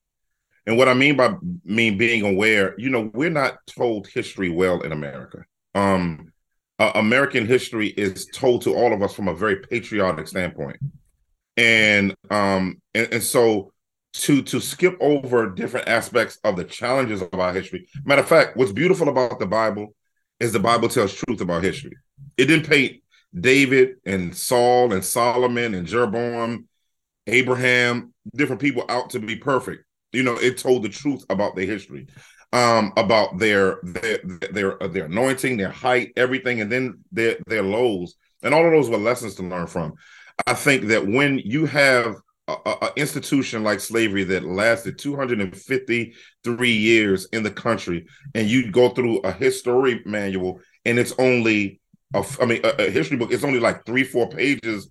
And 0.65 0.77
what 0.77 0.87
I 0.87 0.93
mean 0.93 1.17
by 1.17 1.35
me 1.65 1.91
being 1.91 2.23
aware, 2.23 2.73
you 2.77 2.89
know, 2.89 3.11
we're 3.13 3.29
not 3.29 3.57
told 3.67 4.07
history 4.07 4.49
well 4.49 4.81
in 4.81 4.91
America. 4.93 5.43
Um, 5.75 6.31
uh, 6.79 6.93
American 6.95 7.45
history 7.45 7.89
is 7.89 8.25
told 8.33 8.61
to 8.63 8.73
all 8.73 8.93
of 8.93 9.01
us 9.01 9.13
from 9.13 9.27
a 9.27 9.35
very 9.35 9.57
patriotic 9.57 10.27
standpoint 10.27 10.77
and 11.57 12.15
um 12.29 12.81
and, 12.93 13.13
and 13.13 13.23
so 13.23 13.71
to 14.13 14.41
to 14.43 14.59
skip 14.59 14.97
over 14.99 15.49
different 15.49 15.87
aspects 15.87 16.37
of 16.43 16.55
the 16.55 16.63
challenges 16.63 17.21
of 17.21 17.33
our 17.33 17.53
history 17.53 17.87
matter 18.05 18.21
of 18.21 18.27
fact 18.27 18.57
what's 18.57 18.71
beautiful 18.71 19.09
about 19.09 19.39
the 19.39 19.45
bible 19.45 19.95
is 20.39 20.51
the 20.51 20.59
bible 20.59 20.89
tells 20.89 21.13
truth 21.13 21.41
about 21.41 21.63
history 21.63 21.95
it 22.37 22.45
didn't 22.45 22.67
paint 22.67 23.01
david 23.39 23.95
and 24.05 24.35
saul 24.35 24.93
and 24.93 25.03
solomon 25.03 25.73
and 25.73 25.87
jeroboam 25.87 26.67
Abraham, 27.27 28.13
different 28.35 28.61
people 28.61 28.85
out 28.89 29.11
to 29.11 29.19
be 29.19 29.35
perfect. 29.35 29.85
You 30.11 30.23
know, 30.23 30.35
it 30.35 30.57
told 30.57 30.83
the 30.83 30.89
truth 30.89 31.25
about 31.29 31.55
their 31.55 31.65
history, 31.65 32.07
um, 32.51 32.93
about 32.97 33.39
their 33.39 33.79
their 33.83 34.19
their 34.51 34.77
their 34.89 35.05
anointing, 35.05 35.57
their 35.57 35.71
height, 35.71 36.11
everything, 36.15 36.61
and 36.61 36.71
then 36.71 36.99
their 37.11 37.37
their 37.47 37.63
lows, 37.63 38.15
and 38.43 38.53
all 38.53 38.65
of 38.65 38.71
those 38.71 38.89
were 38.89 38.97
lessons 38.97 39.35
to 39.35 39.43
learn 39.43 39.67
from. 39.67 39.93
I 40.47 40.53
think 40.53 40.85
that 40.85 41.05
when 41.07 41.39
you 41.39 41.65
have 41.65 42.15
an 42.47 42.89
institution 42.97 43.63
like 43.63 43.79
slavery 43.79 44.23
that 44.25 44.43
lasted 44.43 44.97
253 44.97 46.71
years 46.71 47.25
in 47.31 47.43
the 47.43 47.51
country, 47.51 48.05
and 48.35 48.47
you 48.47 48.71
go 48.71 48.89
through 48.89 49.19
a 49.19 49.31
history 49.31 50.01
manual, 50.05 50.59
and 50.85 50.99
it's 50.99 51.13
only 51.17 51.79
a, 52.13 52.25
I 52.41 52.45
mean, 52.45 52.61
a, 52.63 52.87
a 52.87 52.89
history 52.89 53.17
book. 53.17 53.31
It's 53.31 53.43
only 53.43 53.59
like 53.59 53.85
three, 53.85 54.03
four 54.03 54.29
pages 54.29 54.89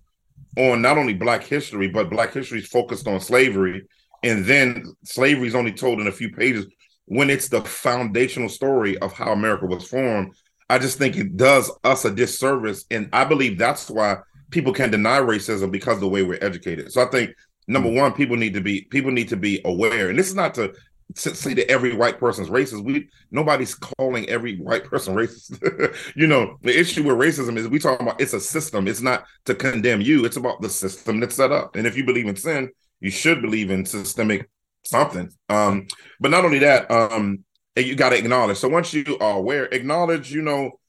on 0.57 0.81
not 0.81 0.97
only 0.97 1.13
Black 1.13 1.43
history, 1.43 1.87
but 1.87 2.09
Black 2.09 2.33
history 2.33 2.59
is 2.59 2.67
focused 2.67 3.07
on 3.07 3.19
slavery, 3.19 3.83
and 4.23 4.45
then 4.45 4.85
slavery 5.03 5.47
is 5.47 5.55
only 5.55 5.73
told 5.73 5.99
in 5.99 6.07
a 6.07 6.11
few 6.11 6.31
pages. 6.31 6.65
When 7.05 7.29
it's 7.29 7.49
the 7.49 7.61
foundational 7.61 8.49
story 8.49 8.97
of 8.99 9.11
how 9.13 9.33
America 9.33 9.65
was 9.65 9.87
formed, 9.87 10.33
I 10.69 10.79
just 10.79 10.97
think 10.97 11.17
it 11.17 11.35
does 11.35 11.69
us 11.83 12.05
a 12.05 12.11
disservice, 12.11 12.85
and 12.89 13.09
I 13.13 13.25
believe 13.25 13.57
that's 13.57 13.89
why 13.89 14.19
people 14.53 14.71
can 14.71 14.91
deny 14.91 15.19
racism 15.19 15.71
because 15.71 15.95
of 15.95 16.01
the 16.01 16.07
way 16.07 16.23
we're 16.23 16.37
educated. 16.41 16.91
So 16.91 17.01
I 17.01 17.09
think 17.09 17.31
number 17.67 17.89
mm. 17.89 17.95
one, 17.95 18.13
people 18.13 18.37
need 18.37 18.53
to 18.53 18.61
be 18.61 18.83
people 18.83 19.11
need 19.11 19.29
to 19.29 19.37
be 19.37 19.59
aware, 19.65 20.09
and 20.09 20.17
this 20.17 20.27
is 20.29 20.35
not 20.35 20.53
to 20.55 20.73
say 21.15 21.53
that 21.53 21.69
every 21.69 21.95
white 21.95 22.19
person's 22.19 22.49
racist. 22.49 22.83
We 22.83 23.09
nobody's 23.31 23.75
calling 23.75 24.29
every 24.29 24.57
white 24.57 24.85
person 24.85 25.15
racist. 25.15 25.95
you 26.15 26.27
know, 26.27 26.57
the 26.61 26.77
issue 26.77 27.03
with 27.03 27.17
racism 27.17 27.57
is 27.57 27.67
we 27.67 27.79
talk 27.79 27.99
about 27.99 28.21
it's 28.21 28.33
a 28.33 28.39
system. 28.39 28.87
It's 28.87 29.01
not 29.01 29.25
to 29.45 29.55
condemn 29.55 30.01
you. 30.01 30.23
It's 30.23 30.37
about 30.37 30.61
the 30.61 30.69
system 30.69 31.19
that's 31.19 31.35
set 31.35 31.51
up. 31.51 31.75
And 31.75 31.87
if 31.87 31.97
you 31.97 32.05
believe 32.05 32.27
in 32.27 32.35
sin, 32.35 32.69
you 33.01 33.11
should 33.11 33.41
believe 33.41 33.71
in 33.71 33.85
systemic 33.85 34.49
something. 34.85 35.29
Um, 35.49 35.87
but 36.19 36.31
not 36.31 36.45
only 36.45 36.59
that, 36.59 36.89
um, 36.89 37.43
you 37.75 37.95
got 37.95 38.09
to 38.09 38.17
acknowledge. 38.17 38.57
So 38.57 38.69
once 38.69 38.93
you 38.93 39.17
are 39.19 39.37
aware, 39.37 39.65
acknowledge. 39.65 40.31
You 40.31 40.43
know 40.43 40.79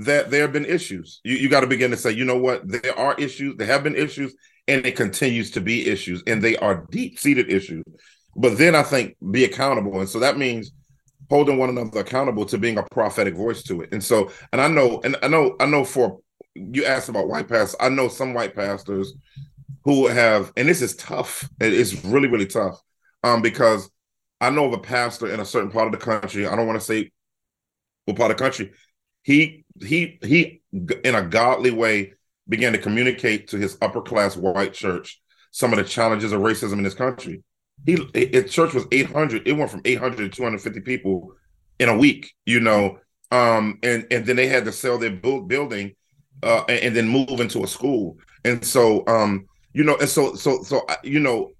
that 0.00 0.30
there 0.30 0.42
have 0.42 0.52
been 0.52 0.64
issues. 0.64 1.20
You, 1.24 1.36
you 1.36 1.48
got 1.48 1.60
to 1.60 1.66
begin 1.66 1.90
to 1.90 1.96
say, 1.96 2.10
you 2.10 2.24
know 2.24 2.38
what, 2.38 2.66
there 2.66 2.98
are 2.98 3.14
issues, 3.14 3.56
there 3.56 3.66
have 3.66 3.84
been 3.84 3.96
issues, 3.96 4.34
and 4.66 4.84
it 4.86 4.96
continues 4.96 5.50
to 5.52 5.60
be 5.60 5.86
issues, 5.88 6.22
and 6.26 6.42
they 6.42 6.56
are 6.56 6.86
deep 6.90 7.18
seated 7.18 7.50
issues. 7.50 7.84
But 8.36 8.56
then 8.56 8.74
I 8.74 8.82
think 8.82 9.16
be 9.30 9.44
accountable. 9.44 9.98
And 10.00 10.08
so 10.08 10.20
that 10.20 10.38
means 10.38 10.72
holding 11.28 11.58
one 11.58 11.68
another 11.68 12.00
accountable 12.00 12.46
to 12.46 12.58
being 12.58 12.78
a 12.78 12.84
prophetic 12.90 13.34
voice 13.34 13.62
to 13.64 13.82
it. 13.82 13.92
And 13.92 14.02
so, 14.02 14.30
and 14.52 14.60
I 14.60 14.68
know, 14.68 15.00
and 15.04 15.16
I 15.22 15.28
know, 15.28 15.56
I 15.60 15.66
know 15.66 15.84
for 15.84 16.20
you 16.54 16.84
asked 16.84 17.08
about 17.08 17.28
white 17.28 17.48
pastors, 17.48 17.76
I 17.80 17.88
know 17.88 18.08
some 18.08 18.32
white 18.32 18.54
pastors 18.54 19.12
who 19.84 20.06
have, 20.06 20.52
and 20.56 20.68
this 20.68 20.82
is 20.82 20.96
tough. 20.96 21.48
It's 21.60 22.04
really, 22.04 22.28
really 22.28 22.46
tough. 22.46 22.80
Um, 23.22 23.42
because 23.42 23.90
I 24.40 24.48
know 24.50 24.66
of 24.66 24.72
a 24.72 24.78
pastor 24.78 25.32
in 25.32 25.40
a 25.40 25.44
certain 25.44 25.70
part 25.70 25.86
of 25.86 25.92
the 25.92 25.98
country. 25.98 26.46
I 26.46 26.56
don't 26.56 26.66
want 26.66 26.80
to 26.80 26.84
say 26.84 27.10
what 28.06 28.16
part 28.16 28.30
of 28.30 28.38
the 28.38 28.42
country 28.42 28.72
he 29.22 29.64
he 29.80 30.18
he 30.22 30.62
in 31.04 31.14
a 31.14 31.22
godly 31.22 31.70
way 31.70 32.12
began 32.48 32.72
to 32.72 32.78
communicate 32.78 33.48
to 33.48 33.58
his 33.58 33.78
upper 33.80 34.02
class 34.02 34.36
white 34.36 34.72
church 34.74 35.20
some 35.52 35.72
of 35.72 35.78
the 35.78 35.84
challenges 35.84 36.32
of 36.32 36.40
racism 36.40 36.74
in 36.74 36.82
this 36.82 36.94
country. 36.94 37.42
He 37.86 37.94
it, 38.14 38.50
church 38.50 38.74
was 38.74 38.86
800. 38.92 39.46
It 39.46 39.52
went 39.52 39.70
from 39.70 39.82
800 39.84 40.16
to 40.16 40.28
250 40.28 40.80
people 40.80 41.32
in 41.78 41.88
a 41.88 41.96
week, 41.96 42.32
you 42.44 42.60
know. 42.60 42.98
Um, 43.30 43.78
and 43.82 44.06
and 44.10 44.26
then 44.26 44.36
they 44.36 44.48
had 44.48 44.64
to 44.64 44.72
sell 44.72 44.98
their 44.98 45.10
building 45.10 45.94
uh, 46.42 46.64
and, 46.68 46.78
and, 46.80 46.96
then 46.96 47.08
move 47.08 47.40
into 47.40 47.62
a 47.62 47.66
school. 47.66 48.16
And 48.44 48.64
so 48.64 49.04
um, 49.06 49.46
you 49.72 49.84
know, 49.84 49.96
and 49.96 50.08
so 50.08 50.34
so 50.34 50.62
so 50.62 50.84
you 51.04 51.20
know, 51.20 51.52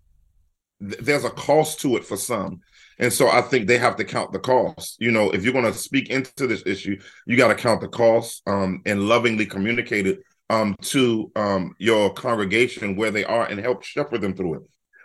th- 0.80 1.00
there's 1.00 1.24
a 1.24 1.30
cost 1.30 1.80
to 1.80 1.96
it 1.96 2.04
for 2.04 2.16
some. 2.16 2.60
And 3.00 3.12
so 3.12 3.28
I 3.28 3.40
think 3.40 3.66
they 3.66 3.78
have 3.78 3.96
to 3.96 4.04
count 4.04 4.32
the 4.32 4.38
cost. 4.38 4.96
You 5.00 5.10
know, 5.10 5.30
if 5.30 5.42
you're 5.42 5.54
going 5.54 5.64
to 5.64 5.72
speak 5.72 6.10
into 6.10 6.46
this 6.46 6.62
issue, 6.66 7.00
you 7.26 7.36
got 7.36 7.48
to 7.48 7.54
count 7.54 7.80
the 7.80 7.88
cost 7.88 8.42
um, 8.46 8.82
and 8.84 9.08
lovingly 9.08 9.46
communicate 9.46 10.06
it 10.06 10.20
um, 10.50 10.76
to 10.82 11.32
um, 11.34 11.74
your 11.78 12.12
congregation 12.12 12.96
where 12.96 13.10
they 13.10 13.24
are 13.24 13.46
and 13.46 13.58
help 13.58 13.82
shepherd 13.82 14.20
them 14.20 14.36
through 14.36 14.56
it. 14.56 14.62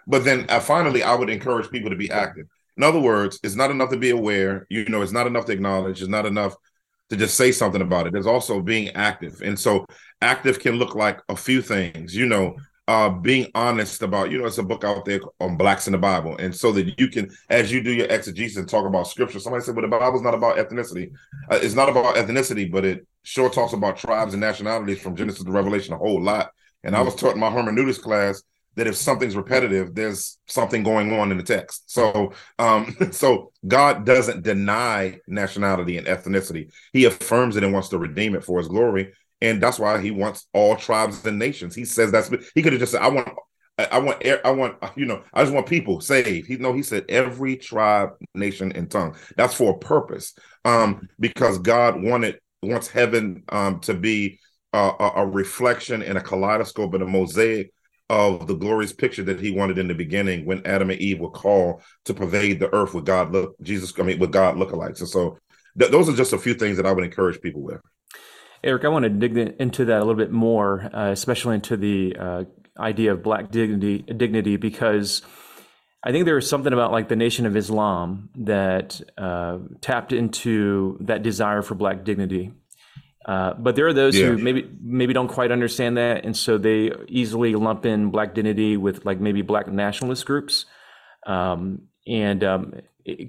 But 0.08 0.26
then 0.26 0.46
uh, 0.50 0.60
finally, 0.60 1.04
I 1.04 1.16
would 1.16 1.30
encourage 1.30 1.72
people 1.72 1.90
to 1.90 1.96
be 1.96 2.12
active. 2.12 2.48
In 2.78 2.84
other 2.84 3.00
words, 3.00 3.40
it's 3.44 3.56
not 3.56 3.72
enough 3.72 3.90
to 3.92 3.98
be 3.98 4.10
aware. 4.10 4.68
You 4.70 4.86
know, 4.86 5.02
it's 5.02 5.14
not 5.14 5.26
enough 5.26 5.46
to 5.46 5.54
acknowledge. 5.54 6.02
It's 6.02 6.10
not 6.10 6.26
enough 6.26 6.54
to 7.10 7.16
just 7.16 7.38
say 7.38 7.54
something 7.54 7.82
about 7.82 8.08
it. 8.08 8.14
There's 8.14 8.28
also 8.28 8.62
being 8.62 8.90
active. 8.90 9.42
And 9.42 9.58
so 9.58 9.86
active 10.22 10.60
can 10.60 10.76
look 10.76 10.96
like 10.96 11.22
a 11.30 11.36
few 11.38 11.62
things. 11.62 12.14
You 12.14 12.26
know, 12.26 12.58
uh, 12.88 13.10
being 13.10 13.50
honest 13.56 14.02
about, 14.04 14.32
you 14.32 14.38
know, 14.38 14.46
it's 14.46 14.60
a 14.60 14.64
book 14.64 14.84
out 14.84 15.06
there 15.06 15.20
on 15.40 15.58
blacks 15.58 15.88
in 15.88 15.94
the 15.94 15.98
Bible. 15.98 16.38
And 16.38 16.56
so 16.56 16.72
that 16.74 17.00
you 17.00 17.08
can, 17.08 17.32
as 17.50 17.72
you 17.72 17.82
do 17.82 17.92
your 17.92 18.08
exegesis 18.08 18.58
and 18.58 18.70
talk 18.70 18.86
about 18.86 19.08
scripture, 19.08 19.40
somebody 19.40 19.64
said, 19.64 19.76
well, 19.76 19.82
the 19.82 19.88
Bible's 19.88 20.22
not 20.22 20.36
about 20.36 20.58
ethnicity. 20.58 21.12
Uh, 21.50 21.60
it's 21.62 21.74
not 21.74 21.90
about 21.90 22.16
ethnicity, 22.16 22.72
but 22.72 22.86
it 22.86 23.08
sure 23.24 23.50
talks 23.50 23.74
about 23.74 23.98
tribes 23.98 24.34
and 24.34 24.42
nationalities 24.42 25.02
from 25.02 25.16
Genesis 25.16 25.44
to 25.44 25.52
Revelation 25.52 25.94
a 25.94 25.98
whole 25.98 26.22
lot. 26.22 26.52
And 26.84 26.96
I 26.96 27.02
was 27.02 27.16
taught 27.16 27.34
in 27.34 27.40
my 27.40 27.50
hermeneutics 27.50 27.98
class 27.98 28.44
that 28.76 28.86
if 28.86 28.96
something's 28.96 29.36
repetitive, 29.36 29.96
there's 29.96 30.38
something 30.48 30.84
going 30.84 31.12
on 31.18 31.32
in 31.32 31.38
the 31.38 31.44
text. 31.44 31.90
So, 31.90 32.34
um, 32.60 32.96
so 33.12 33.52
God 33.68 34.06
doesn't 34.06 34.44
deny 34.44 35.20
nationality 35.28 35.98
and 35.98 36.06
ethnicity. 36.06 36.72
He 36.94 37.06
affirms 37.06 37.56
it 37.56 37.64
and 37.64 37.74
wants 37.74 37.90
to 37.90 37.98
redeem 37.98 38.36
it 38.36 38.44
for 38.44 38.60
his 38.60 38.68
glory 38.68 39.14
and 39.42 39.62
that's 39.62 39.80
why 39.80 40.02
he 40.02 40.12
wants 40.12 40.48
all 40.54 40.76
tribes 40.76 41.26
and 41.26 41.40
nations. 41.40 41.76
He 41.76 41.86
says 41.86 42.12
that's 42.12 42.30
he 42.54 42.62
could 42.62 42.74
have 42.74 42.80
just 42.80 42.94
said, 42.94 43.02
"I 43.02 43.10
want, 43.10 43.30
I 43.78 44.00
want, 44.00 44.26
I 44.44 44.52
want, 44.52 44.78
you 44.96 45.06
know, 45.06 45.22
I 45.34 45.44
just 45.44 45.54
want 45.54 45.68
people 45.68 46.02
saved." 46.02 46.48
He 46.48 46.58
no, 46.58 46.74
he 46.74 46.84
said 46.84 47.06
every 47.10 47.58
tribe, 47.58 48.12
nation, 48.34 48.72
and 48.72 48.90
tongue. 48.90 49.16
That's 49.38 49.54
for 49.54 49.74
a 49.74 49.78
purpose, 49.78 50.34
um, 50.64 51.08
because 51.20 51.60
God 51.60 52.02
wanted 52.02 52.40
wants 52.64 52.88
heaven 52.88 53.44
um 53.50 53.80
to 53.82 53.94
be 53.94 54.40
a, 54.74 55.12
a 55.18 55.26
reflection 55.26 56.02
and 56.02 56.18
a 56.18 56.22
kaleidoscope 56.22 56.94
and 56.94 57.04
a 57.04 57.08
mosaic 57.08 57.72
of 58.10 58.46
the 58.46 58.56
glorious 58.56 58.94
picture 58.94 59.24
that 59.24 59.40
he 59.40 59.52
wanted 59.52 59.78
in 59.78 59.88
the 59.88 59.94
beginning 59.96 60.46
when 60.46 60.66
Adam 60.66 60.90
and 60.92 61.00
Eve 61.00 61.20
were 61.20 61.30
called 61.30 61.82
to 62.06 62.14
pervade 62.14 62.60
the 62.60 62.74
earth 62.74 62.94
with 62.94 63.06
God 63.06 63.32
look 63.32 63.56
Jesus 63.62 63.94
I 63.98 64.04
mean 64.04 64.20
with 64.20 64.32
God 64.32 64.56
lookalikes 64.56 65.00
and 65.00 65.10
so 65.10 65.38
th- 65.80 65.92
those 65.92 66.10
are 66.10 66.16
just 66.16 66.34
a 66.34 66.38
few 66.38 66.54
things 66.54 66.78
that 66.78 66.86
I 66.86 66.92
would 66.92 67.04
encourage 67.04 67.42
people 67.42 67.62
with. 67.62 67.82
Eric, 68.66 68.84
I 68.84 68.88
want 68.88 69.04
to 69.04 69.10
dig 69.10 69.38
into 69.38 69.86
that 69.86 69.98
a 69.98 70.00
little 70.00 70.16
bit 70.16 70.32
more, 70.32 70.90
uh, 70.92 71.12
especially 71.12 71.56
into 71.56 71.78
the 71.78 72.16
uh, 72.20 72.44
idea 72.80 73.12
of 73.12 73.22
black 73.22 73.52
dignity, 73.52 74.00
dignity, 74.00 74.58
because 74.58 75.22
I 76.04 76.12
think 76.12 76.26
there 76.26 76.38
is 76.38 76.50
something 76.50 76.74
about 76.74 76.92
like 76.92 77.08
the 77.08 77.16
Nation 77.16 77.46
of 77.46 77.56
Islam 77.56 78.30
that 78.36 79.00
uh, 79.20 79.60
tapped 79.82 80.14
into 80.14 80.98
that 81.02 81.22
desire 81.22 81.62
for 81.62 81.76
black 81.76 82.04
dignity. 82.04 82.54
Uh, 83.24 83.54
but 83.54 83.76
there 83.76 83.88
are 83.88 83.94
those 83.94 84.18
yeah. 84.18 84.28
who 84.28 84.38
maybe 84.38 84.70
maybe 84.82 85.14
don't 85.14 85.28
quite 85.28 85.52
understand 85.52 85.98
that, 85.98 86.26
and 86.26 86.36
so 86.36 86.58
they 86.58 86.92
easily 87.08 87.54
lump 87.54 87.86
in 87.86 88.10
black 88.10 88.34
dignity 88.34 88.78
with 88.78 89.06
like 89.06 89.20
maybe 89.20 89.44
black 89.44 89.68
nationalist 89.68 90.26
groups. 90.26 90.66
Um, 91.28 91.84
and 92.08 92.44
um, 92.44 92.74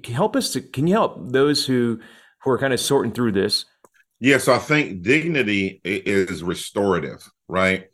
help 0.05 0.35
us 0.35 0.53
to 0.53 0.61
can 0.61 0.87
you 0.87 0.93
help 0.93 1.31
those 1.31 1.65
who 1.65 1.99
who 2.43 2.51
are 2.51 2.59
kind 2.59 2.73
of 2.73 2.79
sorting 2.79 3.11
through 3.11 3.33
this? 3.33 3.65
Yeah, 4.19 4.39
so 4.39 4.53
I 4.53 4.57
think 4.57 5.03
dignity 5.03 5.79
is 5.83 6.43
restorative, 6.43 7.29
right? 7.47 7.87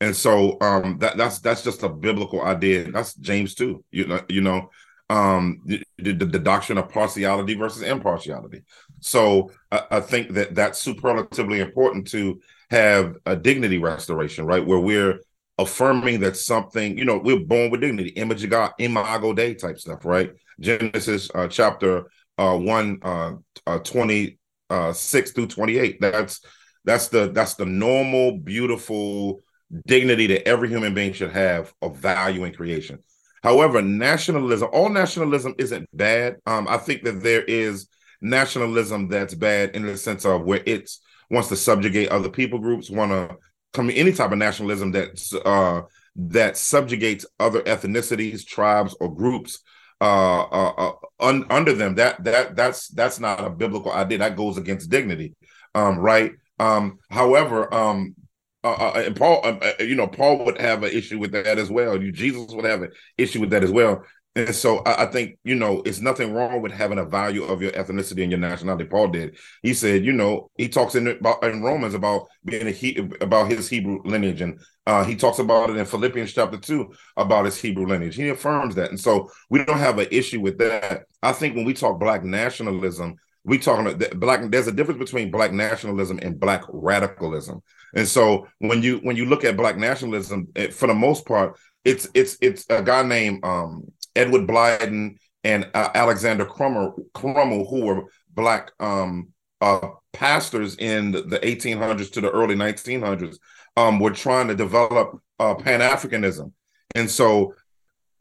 And 0.00 0.14
so 0.14 0.58
um 0.60 0.98
that 0.98 1.16
that's 1.16 1.40
that's 1.40 1.62
just 1.62 1.82
a 1.82 1.88
biblical 1.88 2.42
idea. 2.42 2.90
That's 2.90 3.14
James 3.14 3.54
two. 3.54 3.84
You 3.90 4.06
know, 4.06 4.20
you 4.28 4.40
know, 4.40 4.70
um 5.10 5.60
the, 5.64 5.82
the, 5.98 6.12
the 6.12 6.38
doctrine 6.38 6.78
of 6.78 6.88
partiality 6.88 7.54
versus 7.54 7.82
impartiality. 7.82 8.62
So 9.00 9.50
I, 9.70 9.82
I, 9.90 10.00
think 10.00 10.32
that 10.32 10.54
that's 10.54 10.80
superlatively 10.80 11.60
important 11.60 12.06
to 12.08 12.40
have 12.70 13.16
a 13.26 13.36
dignity 13.36 13.78
restoration, 13.78 14.46
right? 14.46 14.64
Where 14.64 14.80
we're 14.80 15.20
affirming 15.58 16.20
that 16.20 16.36
something, 16.36 16.96
you 16.96 17.04
know, 17.04 17.18
we're 17.18 17.44
born 17.44 17.70
with 17.70 17.82
dignity, 17.82 18.10
image 18.10 18.44
of 18.44 18.50
God, 18.50 18.72
imago 18.78 19.34
Dei 19.34 19.54
type 19.54 19.78
stuff, 19.78 20.04
right? 20.04 20.32
Genesis 20.58 21.30
uh, 21.34 21.48
chapter 21.48 22.10
uh, 22.38 22.56
1, 22.56 22.98
uh, 23.02 23.32
uh, 23.66 23.78
20 23.78 24.38
uh, 24.70 24.92
six 24.92 25.32
through 25.32 25.48
twenty 25.48 25.78
eight. 25.78 26.00
That's 26.00 26.40
that's 26.84 27.08
the 27.08 27.30
that's 27.32 27.54
the 27.54 27.66
normal, 27.66 28.38
beautiful 28.38 29.40
dignity 29.86 30.26
that 30.28 30.46
every 30.46 30.68
human 30.68 30.94
being 30.94 31.12
should 31.12 31.32
have 31.32 31.72
of 31.82 31.96
value 31.96 32.44
in 32.44 32.52
creation. 32.52 32.98
However, 33.42 33.82
nationalism, 33.82 34.68
all 34.72 34.88
nationalism 34.88 35.54
isn't 35.58 35.88
bad. 35.92 36.36
Um, 36.46 36.66
I 36.68 36.78
think 36.78 37.02
that 37.04 37.22
there 37.22 37.42
is 37.42 37.88
nationalism 38.20 39.08
that's 39.08 39.34
bad 39.34 39.76
in 39.76 39.84
the 39.84 39.96
sense 39.96 40.24
of 40.24 40.44
where 40.44 40.62
it 40.64 40.90
wants 41.30 41.48
to 41.48 41.56
subjugate 41.56 42.08
other 42.08 42.30
people 42.30 42.58
groups, 42.58 42.90
want 42.90 43.10
to 43.12 43.36
come 43.72 43.90
any 43.90 44.12
type 44.12 44.32
of 44.32 44.38
nationalism 44.38 44.92
that 44.92 45.42
uh, 45.44 45.82
that 46.16 46.56
subjugates 46.56 47.26
other 47.40 47.60
ethnicities, 47.62 48.46
tribes, 48.46 48.94
or 49.00 49.14
groups 49.14 49.60
uh, 50.04 50.42
uh, 50.42 50.72
uh, 50.76 50.92
un, 51.20 51.46
under 51.48 51.72
them. 51.72 51.94
That 51.94 52.22
that 52.24 52.56
that's 52.56 52.88
that's 52.88 53.18
not 53.18 53.42
a 53.42 53.48
biblical 53.48 53.90
idea. 53.90 54.18
That 54.18 54.36
goes 54.36 54.58
against 54.58 54.90
dignity, 54.90 55.34
um, 55.74 55.98
right? 55.98 56.32
Um, 56.58 56.98
however, 57.10 57.72
um, 57.72 58.14
uh, 58.62 58.92
and 58.96 59.16
Paul, 59.16 59.40
uh, 59.44 59.72
you 59.80 59.94
know, 59.94 60.06
Paul 60.06 60.44
would 60.44 60.60
have 60.60 60.82
an 60.82 60.92
issue 60.92 61.18
with 61.18 61.32
that 61.32 61.58
as 61.58 61.70
well. 61.70 62.02
You, 62.02 62.12
Jesus 62.12 62.52
would 62.52 62.66
have 62.66 62.82
an 62.82 62.92
issue 63.16 63.40
with 63.40 63.50
that 63.50 63.64
as 63.64 63.70
well. 63.70 64.04
And 64.36 64.54
so 64.54 64.78
I, 64.78 65.04
I, 65.04 65.06
think, 65.06 65.38
you 65.44 65.54
know, 65.54 65.82
it's 65.86 66.00
nothing 66.00 66.32
wrong 66.32 66.60
with 66.60 66.72
having 66.72 66.98
a 66.98 67.04
value 67.04 67.44
of 67.44 67.62
your 67.62 67.70
ethnicity 67.72 68.22
and 68.22 68.32
your 68.32 68.40
nationality. 68.40 68.84
Paul 68.84 69.08
did. 69.08 69.36
He 69.62 69.74
said, 69.74 70.04
you 70.04 70.12
know, 70.12 70.50
he 70.56 70.68
talks 70.68 70.94
in 70.96 71.06
about 71.06 71.44
in 71.44 71.62
Romans 71.62 71.94
about 71.94 72.26
being 72.44 72.66
a 72.66 72.70
he 72.70 72.96
about 73.20 73.50
his 73.50 73.68
Hebrew 73.68 74.00
lineage, 74.04 74.40
and 74.40 74.60
uh, 74.86 75.04
he 75.04 75.16
talks 75.16 75.38
about 75.38 75.70
it 75.70 75.76
in 75.76 75.86
Philippians 75.86 76.32
chapter 76.32 76.58
two 76.58 76.92
about 77.16 77.46
his 77.46 77.60
Hebrew 77.60 77.86
lineage. 77.86 78.16
He 78.16 78.28
affirms 78.28 78.74
that, 78.74 78.90
and 78.90 79.00
so 79.00 79.30
we 79.50 79.64
don't 79.64 79.78
have 79.78 79.98
an 79.98 80.08
issue 80.10 80.40
with 80.40 80.58
that. 80.58 81.04
I 81.22 81.32
think 81.32 81.56
when 81.56 81.64
we 81.64 81.72
talk 81.72 81.98
black 81.98 82.22
nationalism, 82.22 83.16
we 83.44 83.58
talking 83.58 83.86
about 83.86 84.20
black. 84.20 84.50
There's 84.50 84.66
a 84.66 84.72
difference 84.72 84.98
between 84.98 85.30
black 85.30 85.52
nationalism 85.52 86.18
and 86.22 86.38
black 86.38 86.62
radicalism. 86.68 87.62
And 87.94 88.08
so 88.08 88.46
when 88.58 88.82
you 88.82 88.98
when 88.98 89.16
you 89.16 89.26
look 89.26 89.44
at 89.44 89.56
black 89.56 89.76
nationalism, 89.76 90.48
it, 90.54 90.74
for 90.74 90.86
the 90.86 90.94
most 90.94 91.26
part, 91.26 91.58
it's 91.84 92.08
it's 92.14 92.36
it's 92.40 92.66
a 92.70 92.82
guy 92.82 93.02
named 93.02 93.44
um, 93.44 93.90
Edward 94.16 94.46
Blyden 94.46 95.16
and 95.44 95.68
uh, 95.74 95.90
Alexander 95.94 96.46
Crummell, 96.46 96.94
Crummell, 97.12 97.68
who 97.68 97.82
were 97.82 98.04
black 98.34 98.72
um, 98.80 99.28
uh, 99.60 99.88
pastors 100.12 100.76
in 100.76 101.12
the 101.12 101.40
1800s 101.42 102.10
to 102.12 102.20
the 102.20 102.30
early 102.30 102.54
1900s, 102.54 103.36
um, 103.76 103.98
were 103.98 104.10
trying 104.10 104.48
to 104.48 104.54
develop 104.54 105.20
uh, 105.38 105.54
Pan 105.54 105.80
Africanism, 105.80 106.52
and 106.94 107.10
so 107.10 107.54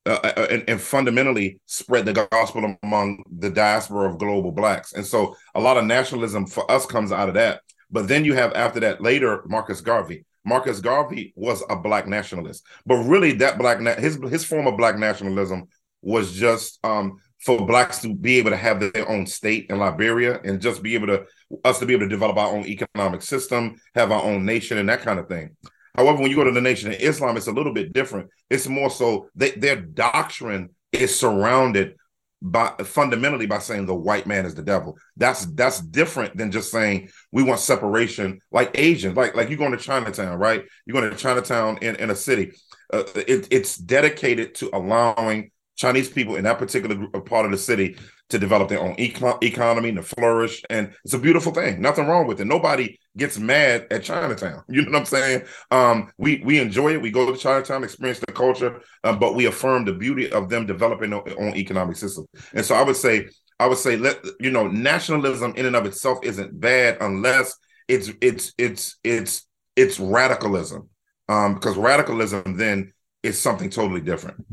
uh, 0.05 0.19
uh, 0.21 0.33
uh, 0.35 0.47
and, 0.51 0.63
and, 0.67 0.81
fundamentally 0.81 1.61
spread 1.65 2.05
the 2.05 2.27
gospel 2.29 2.75
among 2.83 3.23
the 3.37 3.49
diaspora 3.49 4.09
of 4.09 4.17
global 4.17 4.51
blacks. 4.51 4.91
And 4.91 5.05
so 5.05 5.33
a 5.55 5.61
lot 5.61 5.77
of 5.77 5.85
nationalism 5.85 6.45
for 6.45 6.69
us 6.69 6.85
comes 6.85 7.13
out 7.13 7.29
of 7.29 7.35
that. 7.35 7.61
But 7.89 8.09
then 8.09 8.25
you 8.25 8.33
have 8.33 8.51
after 8.51 8.81
that 8.81 8.99
later 9.01 9.43
Marcus 9.45 9.79
Garvey. 9.79 10.25
Marcus 10.43 10.81
Garvey 10.81 11.31
was 11.37 11.63
a 11.69 11.77
black 11.77 12.05
nationalist, 12.05 12.65
but 12.85 12.97
really 12.97 13.31
that 13.33 13.57
black 13.57 13.79
na- 13.79 13.95
his 13.95 14.19
his 14.29 14.43
form 14.43 14.67
of 14.67 14.75
black 14.75 14.97
nationalism 14.97 15.69
was 16.01 16.33
just 16.33 16.85
um, 16.85 17.21
for 17.45 17.65
blacks 17.65 17.99
to 17.99 18.13
be 18.13 18.37
able 18.37 18.51
to 18.51 18.57
have 18.57 18.79
their 18.79 19.07
own 19.09 19.25
state 19.25 19.67
in 19.69 19.77
Liberia 19.77 20.39
and 20.43 20.61
just 20.61 20.81
be 20.81 20.95
able 20.95 21.07
to 21.07 21.25
us 21.65 21.79
to 21.79 21.85
be 21.85 21.93
able 21.93 22.05
to 22.05 22.09
develop 22.09 22.37
our 22.37 22.55
own 22.55 22.65
economic 22.65 23.21
system, 23.21 23.75
have 23.95 24.11
our 24.11 24.23
own 24.23 24.45
nation, 24.45 24.77
and 24.77 24.89
that 24.89 25.01
kind 25.01 25.19
of 25.19 25.27
thing. 25.27 25.55
However, 25.95 26.21
when 26.21 26.29
you 26.29 26.35
go 26.35 26.43
to 26.43 26.51
the 26.51 26.61
Nation 26.61 26.91
of 26.91 26.99
Islam, 26.99 27.37
it's 27.37 27.47
a 27.47 27.51
little 27.51 27.73
bit 27.73 27.93
different. 27.93 28.29
It's 28.49 28.67
more 28.67 28.89
so 28.89 29.29
they, 29.35 29.51
their 29.51 29.75
doctrine 29.75 30.69
is 30.91 31.17
surrounded 31.19 31.95
by 32.41 32.73
fundamentally 32.83 33.45
by 33.45 33.59
saying 33.59 33.85
the 33.85 33.95
white 33.95 34.27
man 34.27 34.45
is 34.45 34.55
the 34.55 34.63
devil. 34.63 34.97
That's 35.15 35.45
that's 35.45 35.79
different 35.79 36.35
than 36.35 36.51
just 36.51 36.71
saying 36.71 37.09
we 37.31 37.43
want 37.43 37.59
separation, 37.59 38.39
like 38.51 38.71
Asians, 38.77 39.15
like 39.15 39.35
like 39.35 39.49
you're 39.49 39.57
going 39.57 39.71
to 39.71 39.77
Chinatown, 39.77 40.37
right? 40.37 40.63
You're 40.85 40.99
going 40.99 41.09
to 41.09 41.17
Chinatown 41.17 41.77
in, 41.81 41.95
in 41.97 42.09
a 42.09 42.15
city. 42.15 42.51
Uh, 42.91 43.03
it, 43.15 43.47
it's 43.51 43.77
dedicated 43.77 44.55
to 44.55 44.69
allowing 44.73 45.51
Chinese 45.75 46.09
people 46.09 46.35
in 46.35 46.43
that 46.43 46.59
particular 46.59 46.95
part 47.21 47.45
of 47.45 47.51
the 47.51 47.57
city 47.57 47.97
to 48.29 48.39
develop 48.39 48.69
their 48.69 48.81
own 48.81 48.95
eco- 48.97 49.37
economy 49.41 49.89
and 49.89 49.97
to 49.97 50.03
flourish. 50.03 50.61
And 50.69 50.93
it's 51.03 51.13
a 51.13 51.19
beautiful 51.19 51.51
thing. 51.51 51.81
Nothing 51.81 52.07
wrong 52.07 52.27
with 52.27 52.39
it. 52.41 52.45
Nobody 52.45 52.99
gets 53.17 53.37
mad 53.37 53.87
at 53.91 54.03
Chinatown. 54.03 54.63
You 54.69 54.83
know 54.83 54.91
what 54.91 54.99
I'm 54.99 55.05
saying? 55.05 55.43
Um, 55.71 56.11
we 56.17 56.41
we 56.45 56.59
enjoy 56.59 56.93
it. 56.93 57.01
We 57.01 57.11
go 57.11 57.31
to 57.31 57.37
Chinatown, 57.37 57.83
experience 57.83 58.19
the 58.19 58.31
culture, 58.31 58.81
um, 59.03 59.19
but 59.19 59.35
we 59.35 59.45
affirm 59.45 59.85
the 59.85 59.93
beauty 59.93 60.31
of 60.31 60.49
them 60.49 60.65
developing 60.65 61.11
their 61.11 61.39
own 61.39 61.55
economic 61.55 61.97
system. 61.97 62.25
And 62.53 62.65
so 62.65 62.75
I 62.75 62.83
would 62.83 62.95
say, 62.95 63.27
I 63.59 63.67
would 63.67 63.77
say, 63.77 63.97
let 63.97 64.23
you 64.39 64.51
know, 64.51 64.67
nationalism 64.67 65.53
in 65.55 65.65
and 65.65 65.75
of 65.75 65.85
itself 65.85 66.19
isn't 66.23 66.59
bad 66.59 66.97
unless 67.01 67.55
it's 67.87 68.11
it's 68.21 68.53
it's 68.57 68.97
it's 69.03 69.45
it's 69.75 69.99
radicalism. 69.99 70.89
Um, 71.29 71.55
because 71.55 71.77
radicalism 71.77 72.57
then 72.57 72.93
is 73.23 73.39
something 73.39 73.69
totally 73.69 74.01
different. 74.01 74.45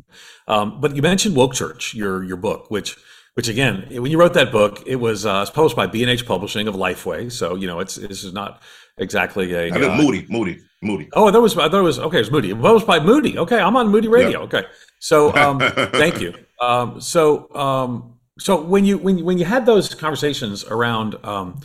Um, 0.49 0.81
but 0.81 0.97
you 0.97 1.03
mentioned 1.03 1.37
woke 1.37 1.55
church, 1.55 1.95
your 1.95 2.25
your 2.25 2.37
book, 2.37 2.71
which 2.71 2.97
which 3.35 3.49
again, 3.49 3.87
when 3.91 4.11
you 4.11 4.19
wrote 4.19 4.35
that 4.35 4.51
book, 4.51 4.83
it 4.87 4.97
was 4.97 5.25
uh, 5.25 5.45
published 5.47 5.77
by 5.77 5.87
B&H 5.87 6.27
Publishing 6.27 6.67
of 6.67 6.75
Lifeway. 6.75 7.31
So 7.31 7.55
you 7.55 7.67
know, 7.67 7.81
it's 7.81 7.97
this 7.97 8.25
is 8.25 8.33
not 8.33 8.63
exactly 8.99 9.53
a. 9.53 9.73
I 9.73 9.81
uh, 9.81 9.97
Moody, 9.97 10.27
Moody, 10.29 10.61
Moody. 10.83 11.09
Oh, 11.13 11.31
that 11.31 11.41
was 11.41 11.57
I 11.57 11.69
thought 11.69 11.81
it 11.81 11.83
was 11.83 11.99
okay. 11.99 12.19
It 12.19 12.21
was 12.21 12.31
Moody. 12.31 12.51
It 12.51 12.57
was 12.57 12.85
by 12.85 13.01
Moody. 13.01 13.39
Okay, 13.39 13.61
I'm 13.61 13.77
on 13.77 13.89
Moody 13.89 14.09
Radio. 14.09 14.41
Okay, 14.43 14.65
so 14.99 15.35
um, 15.35 15.59
thank 15.93 16.21
you. 16.21 16.35
Um, 16.61 17.01
so 17.01 17.53
um, 17.55 18.19
so 18.39 18.61
when 18.61 18.85
you 18.85 18.99
when 18.99 19.19
you, 19.19 19.25
when 19.25 19.39
you 19.39 19.45
had 19.45 19.67
those 19.67 19.95
conversations 19.95 20.65
around 20.65 21.17
um, 21.25 21.61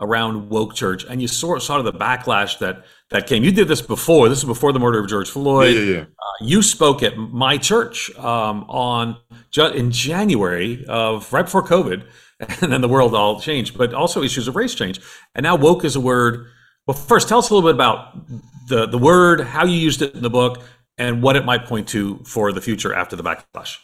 around 0.00 0.50
woke 0.50 0.74
church, 0.74 1.04
and 1.08 1.22
you 1.22 1.28
saw 1.28 1.58
sort 1.58 1.80
of 1.80 1.86
the 1.86 1.98
backlash 1.98 2.58
that 2.58 2.84
that 3.10 3.26
came. 3.26 3.44
You 3.44 3.52
did 3.52 3.68
this 3.68 3.82
before. 3.82 4.28
This 4.28 4.38
is 4.38 4.44
before 4.44 4.72
the 4.72 4.80
murder 4.80 4.98
of 4.98 5.08
George 5.08 5.30
Floyd. 5.30 5.74
Yeah, 5.74 5.80
yeah, 5.80 5.94
yeah. 5.94 6.02
Uh, 6.02 6.44
you 6.44 6.62
spoke 6.62 7.02
at 7.02 7.16
my 7.16 7.56
church 7.56 8.14
um, 8.18 8.64
on 8.68 9.16
in 9.56 9.90
January 9.90 10.84
of 10.88 11.32
right 11.32 11.44
before 11.44 11.62
COVID, 11.62 12.04
and 12.62 12.72
then 12.72 12.80
the 12.80 12.88
world 12.88 13.14
all 13.14 13.40
changed. 13.40 13.78
But 13.78 13.94
also 13.94 14.22
issues 14.22 14.48
of 14.48 14.56
race 14.56 14.74
change, 14.74 15.00
and 15.34 15.44
now 15.44 15.56
woke 15.56 15.84
is 15.84 15.96
a 15.96 16.00
word. 16.00 16.46
Well, 16.86 16.96
first, 16.96 17.28
tell 17.28 17.38
us 17.38 17.50
a 17.50 17.54
little 17.54 17.68
bit 17.68 17.74
about 17.74 18.26
the 18.68 18.86
the 18.86 18.98
word, 18.98 19.40
how 19.40 19.64
you 19.64 19.78
used 19.78 20.02
it 20.02 20.14
in 20.14 20.22
the 20.22 20.30
book, 20.30 20.62
and 20.98 21.22
what 21.22 21.36
it 21.36 21.44
might 21.44 21.64
point 21.64 21.88
to 21.88 22.18
for 22.24 22.52
the 22.52 22.60
future 22.60 22.92
after 22.92 23.14
the 23.14 23.22
backlash. 23.22 23.78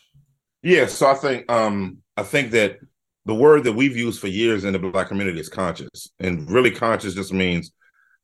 Yeah, 0.62 0.86
so 0.86 1.08
I 1.08 1.14
think 1.14 1.50
um, 1.50 1.98
I 2.16 2.24
think 2.24 2.50
that 2.52 2.78
the 3.24 3.34
word 3.34 3.62
that 3.64 3.72
we've 3.72 3.96
used 3.96 4.20
for 4.20 4.26
years 4.26 4.64
in 4.64 4.72
the 4.72 4.80
black 4.80 5.06
community 5.06 5.38
is 5.38 5.48
conscious, 5.48 6.08
and 6.18 6.50
really 6.50 6.72
conscious 6.72 7.14
just 7.14 7.32
means 7.32 7.70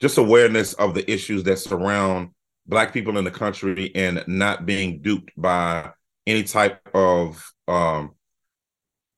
just 0.01 0.19
awareness 0.19 0.75
of 0.75 0.95
the 0.95 1.11
issues 1.11 1.45
that 1.45 1.59
surround 1.59 2.31
black 2.67 2.93
people 2.93 3.19
in 3.19 3.25
the 3.25 3.31
country 3.31 3.91
and 3.95 4.23
not 4.27 4.67
being 4.67 5.01
duped 5.01 5.31
by 5.37 5.91
any 6.27 6.43
type 6.43 6.81
of 6.95 7.43
um, 7.67 8.13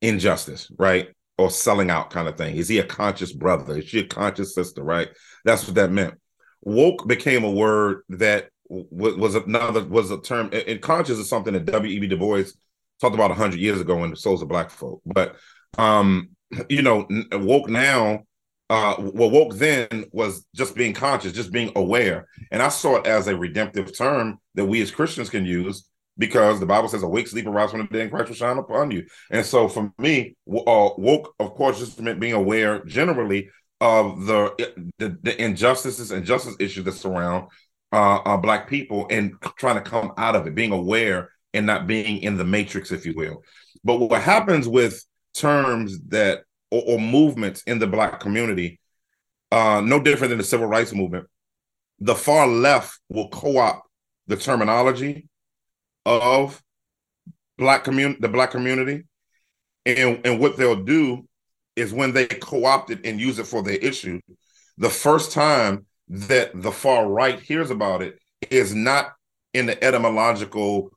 injustice, 0.00 0.70
right? 0.78 1.08
Or 1.36 1.50
selling 1.50 1.90
out 1.90 2.10
kind 2.10 2.28
of 2.28 2.36
thing. 2.36 2.56
Is 2.56 2.68
he 2.68 2.78
a 2.78 2.84
conscious 2.84 3.32
brother? 3.32 3.78
Is 3.78 3.88
she 3.88 4.00
a 4.00 4.06
conscious 4.06 4.54
sister, 4.54 4.82
right? 4.82 5.08
That's 5.44 5.66
what 5.66 5.74
that 5.74 5.90
meant. 5.90 6.14
Woke 6.62 7.06
became 7.08 7.44
a 7.44 7.50
word 7.50 8.02
that 8.10 8.50
w- 8.68 9.18
was 9.18 9.34
another 9.34 9.84
was 9.84 10.10
a 10.10 10.20
term. 10.20 10.50
And 10.52 10.80
conscious 10.80 11.18
is 11.18 11.28
something 11.28 11.54
that 11.54 11.64
W.E.B. 11.66 12.06
Du 12.06 12.16
Bois 12.16 12.44
talked 13.00 13.14
about 13.14 13.30
hundred 13.32 13.60
years 13.60 13.80
ago 13.80 14.04
in 14.04 14.10
the 14.10 14.16
souls 14.16 14.42
of 14.42 14.48
black 14.48 14.70
folk. 14.70 15.00
But 15.04 15.36
um, 15.78 16.30
you 16.68 16.82
know, 16.82 17.08
woke 17.32 17.68
now 17.68 18.24
uh, 18.70 18.94
what 18.94 19.32
woke 19.32 19.54
then 19.56 20.04
was 20.12 20.46
just 20.54 20.76
being 20.76 20.94
conscious, 20.94 21.32
just 21.32 21.50
being 21.50 21.72
aware. 21.74 22.28
And 22.52 22.62
I 22.62 22.68
saw 22.68 22.98
it 22.98 23.06
as 23.06 23.26
a 23.26 23.36
redemptive 23.36 23.96
term 23.96 24.38
that 24.54 24.64
we 24.64 24.80
as 24.80 24.92
Christians 24.92 25.28
can 25.28 25.44
use 25.44 25.88
because 26.16 26.60
the 26.60 26.66
Bible 26.66 26.88
says, 26.88 27.02
"Awake, 27.02 27.26
sleep, 27.26 27.46
arise 27.46 27.72
from 27.72 27.80
the 27.80 27.86
dead, 27.88 28.02
and 28.02 28.10
Christ 28.12 28.28
will 28.28 28.36
shine 28.36 28.58
upon 28.58 28.92
you." 28.92 29.06
And 29.32 29.44
so, 29.44 29.66
for 29.66 29.92
me, 29.98 30.36
uh, 30.48 30.90
woke, 30.96 31.34
of 31.40 31.54
course, 31.54 31.80
just 31.80 32.00
meant 32.00 32.20
being 32.20 32.32
aware 32.32 32.84
generally 32.84 33.50
of 33.80 34.26
the 34.26 34.54
the, 34.98 35.18
the 35.20 35.42
injustices 35.42 36.12
and 36.12 36.24
justice 36.24 36.54
issues 36.60 36.84
that 36.84 36.92
surround 36.92 37.48
uh, 37.90 38.18
uh, 38.18 38.36
Black 38.36 38.68
people 38.68 39.08
and 39.10 39.32
trying 39.56 39.82
to 39.82 39.90
come 39.90 40.12
out 40.16 40.36
of 40.36 40.46
it, 40.46 40.54
being 40.54 40.72
aware 40.72 41.30
and 41.52 41.66
not 41.66 41.88
being 41.88 42.18
in 42.18 42.36
the 42.36 42.44
matrix, 42.44 42.92
if 42.92 43.04
you 43.04 43.14
will. 43.16 43.42
But 43.82 43.96
what 43.96 44.22
happens 44.22 44.68
with 44.68 45.04
terms 45.34 45.98
that 46.08 46.44
or, 46.70 46.82
or 46.86 47.00
movements 47.00 47.62
in 47.62 47.78
the 47.78 47.86
black 47.86 48.20
community, 48.20 48.80
uh, 49.50 49.80
no 49.84 50.00
different 50.00 50.30
than 50.30 50.38
the 50.38 50.44
civil 50.44 50.66
rights 50.66 50.92
movement, 50.92 51.26
the 51.98 52.14
far 52.14 52.46
left 52.46 52.98
will 53.08 53.28
co-opt 53.28 53.86
the 54.26 54.36
terminology 54.36 55.28
of 56.06 56.62
black 57.58 57.84
community, 57.84 58.18
the 58.20 58.28
black 58.28 58.50
community, 58.50 59.04
and 59.84 60.20
and 60.24 60.40
what 60.40 60.56
they'll 60.56 60.84
do 60.84 61.26
is 61.76 61.92
when 61.92 62.12
they 62.12 62.26
co-opt 62.26 62.90
it 62.90 63.04
and 63.04 63.20
use 63.20 63.38
it 63.38 63.46
for 63.46 63.62
their 63.62 63.76
issue, 63.76 64.20
the 64.78 64.90
first 64.90 65.32
time 65.32 65.86
that 66.08 66.50
the 66.54 66.72
far 66.72 67.08
right 67.08 67.40
hears 67.40 67.70
about 67.70 68.02
it 68.02 68.18
is 68.50 68.74
not 68.74 69.12
in 69.54 69.66
the 69.66 69.82
etymological 69.84 70.90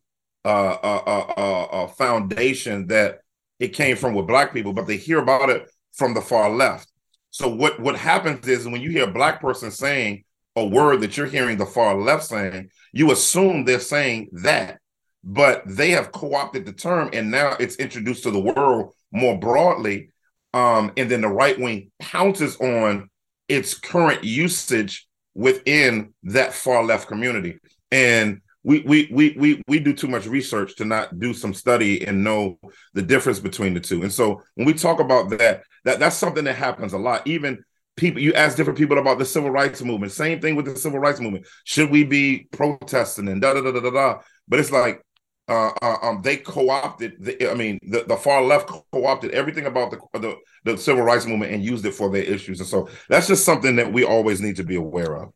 uh, 0.46 0.78
uh, 0.84 1.04
uh, 1.06 1.34
uh, 1.38 1.64
uh 1.64 1.88
foundation 1.88 2.88
that 2.88 3.20
it 3.60 3.70
came 3.70 3.96
from 3.96 4.13
with 4.13 4.28
black 4.28 4.54
people, 4.54 4.74
but 4.74 4.88
they 4.88 4.98
hear 4.98 5.20
about 5.20 5.50
it 5.50 5.70
from 5.94 6.13
the 6.13 6.22
far 6.22 6.50
left. 6.50 6.89
So 7.32 7.48
what 7.48 7.80
what 7.80 7.96
happens 7.96 8.48
is 8.48 8.68
when 8.68 8.82
you 8.82 8.92
hear 8.92 9.06
a 9.06 9.12
black 9.12 9.42
person 9.42 9.72
saying 9.72 10.24
a 10.56 10.66
word 10.66 11.02
that 11.02 11.18
you're 11.18 11.26
hearing 11.26 11.58
the 11.58 11.66
far 11.66 11.96
left 11.96 12.26
saying, 12.26 12.70
you 12.92 13.12
assume 13.12 13.66
they're 13.66 13.80
saying 13.80 14.30
that, 14.44 14.80
but 15.24 15.63
they 15.66 15.92
have 15.92 16.12
co-opted 16.12 16.66
the 16.66 16.74
term 16.74 17.10
and 17.12 17.32
now 17.32 17.56
it's 17.60 17.78
introduced 17.78 18.24
to 18.24 18.32
the 18.32 18.39
world 18.39 18.94
more 19.12 19.38
broadly. 19.39 20.10
Um, 20.54 20.92
and 20.98 21.10
then 21.10 21.22
the 21.22 21.30
right 21.30 21.60
wing 21.60 21.92
pounces 22.00 22.56
on 22.58 23.10
its 23.50 23.74
current 23.74 24.24
usage 24.24 25.08
within 25.34 26.13
that 26.24 26.54
far 26.54 26.84
left 26.84 27.08
community. 27.08 27.58
And 27.92 28.42
we 28.63 28.80
we 28.82 29.10
we 29.12 29.36
we 29.38 29.62
we 29.67 29.80
do 29.80 29.93
too 29.93 30.08
much 30.08 30.26
research 30.26 30.76
to 30.78 30.86
not 30.86 31.19
do 31.19 31.34
some 31.34 31.54
study 31.54 32.06
and 32.06 32.23
know 32.23 32.58
the 32.93 33.02
difference 33.02 33.39
between 33.39 33.73
the 33.73 33.80
two. 33.80 34.04
And 34.04 34.12
so 34.12 34.41
when 34.56 34.65
we 34.65 34.73
talk 34.73 34.99
about 34.99 35.30
that, 35.32 35.63
that 35.84 35.99
that's 35.99 36.15
something 36.15 36.45
that 36.45 36.56
happens 36.56 36.93
a 36.93 36.97
lot. 36.97 37.28
Even 37.28 37.63
people 37.97 38.21
you 38.21 38.34
ask 38.34 38.56
different 38.56 38.80
people 38.80 38.97
about 38.97 39.19
the 39.19 39.26
civil 39.26 39.52
rights 39.52 39.82
movement. 39.82 40.12
Same 40.12 40.39
thing 40.39 40.56
with 40.56 40.65
the 40.65 40.76
civil 40.76 40.99
rights 40.99 41.19
movement. 41.19 41.45
Should 41.65 41.89
we 41.91 42.04
be 42.04 42.47
protesting 42.52 43.28
and 43.28 43.41
da 43.41 43.54
da 43.54 43.62
da 43.62 43.71
da 43.71 43.80
da 43.82 43.89
da? 43.89 44.19
But 44.47 44.60
it's 44.60 44.71
like 44.71 45.04
uh, 45.49 45.71
uh, 45.82 45.97
um, 46.02 46.21
they 46.21 46.38
co-opted. 46.38 47.15
The, 47.19 47.52
I 47.52 47.54
mean, 47.54 47.78
the, 47.84 48.06
the 48.06 48.15
far 48.15 48.41
left 48.41 48.67
co-opted 48.93 49.32
everything 49.32 49.65
about 49.65 49.91
the, 49.91 50.19
the 50.19 50.38
the 50.63 50.78
civil 50.78 51.04
rights 51.04 51.26
movement 51.26 51.52
and 51.52 51.63
used 51.63 51.86
it 51.86 51.93
for 51.93 52.10
their 52.10 52.23
issues. 52.23 52.62
And 52.62 52.69
so 52.69 52.88
that's 53.10 53.28
just 53.28 53.43
something 53.43 53.76
that 53.76 53.91
we 53.91 54.06
always 54.06 54.39
need 54.39 54.56
to 54.56 54.63
be 54.63 54.76
aware 54.76 55.17
of. 55.17 55.34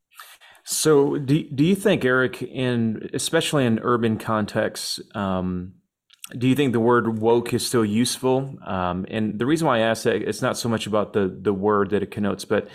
So, 0.69 1.17
do 1.17 1.43
do 1.43 1.63
you 1.63 1.75
think, 1.75 2.03
Eric, 2.03 2.41
in 2.41 3.09
especially 3.13 3.65
in 3.65 3.79
urban 3.79 4.17
contexts, 4.17 4.99
um, 5.15 5.75
do 6.37 6.45
you 6.45 6.55
think 6.55 6.73
the 6.73 6.79
word 6.81 7.19
woke 7.19 7.53
is 7.53 7.65
still 7.65 7.85
useful? 7.85 8.53
Um, 8.65 9.05
and 9.09 9.39
the 9.39 9.45
reason 9.45 9.65
why 9.65 9.77
I 9.77 9.81
ask 9.83 10.03
that 10.03 10.17
it's 10.17 10.41
not 10.41 10.57
so 10.57 10.67
much 10.67 10.85
about 10.85 11.13
the 11.13 11.33
the 11.41 11.53
word 11.53 11.91
that 11.91 12.03
it 12.03 12.11
connotes, 12.11 12.43
but 12.43 12.67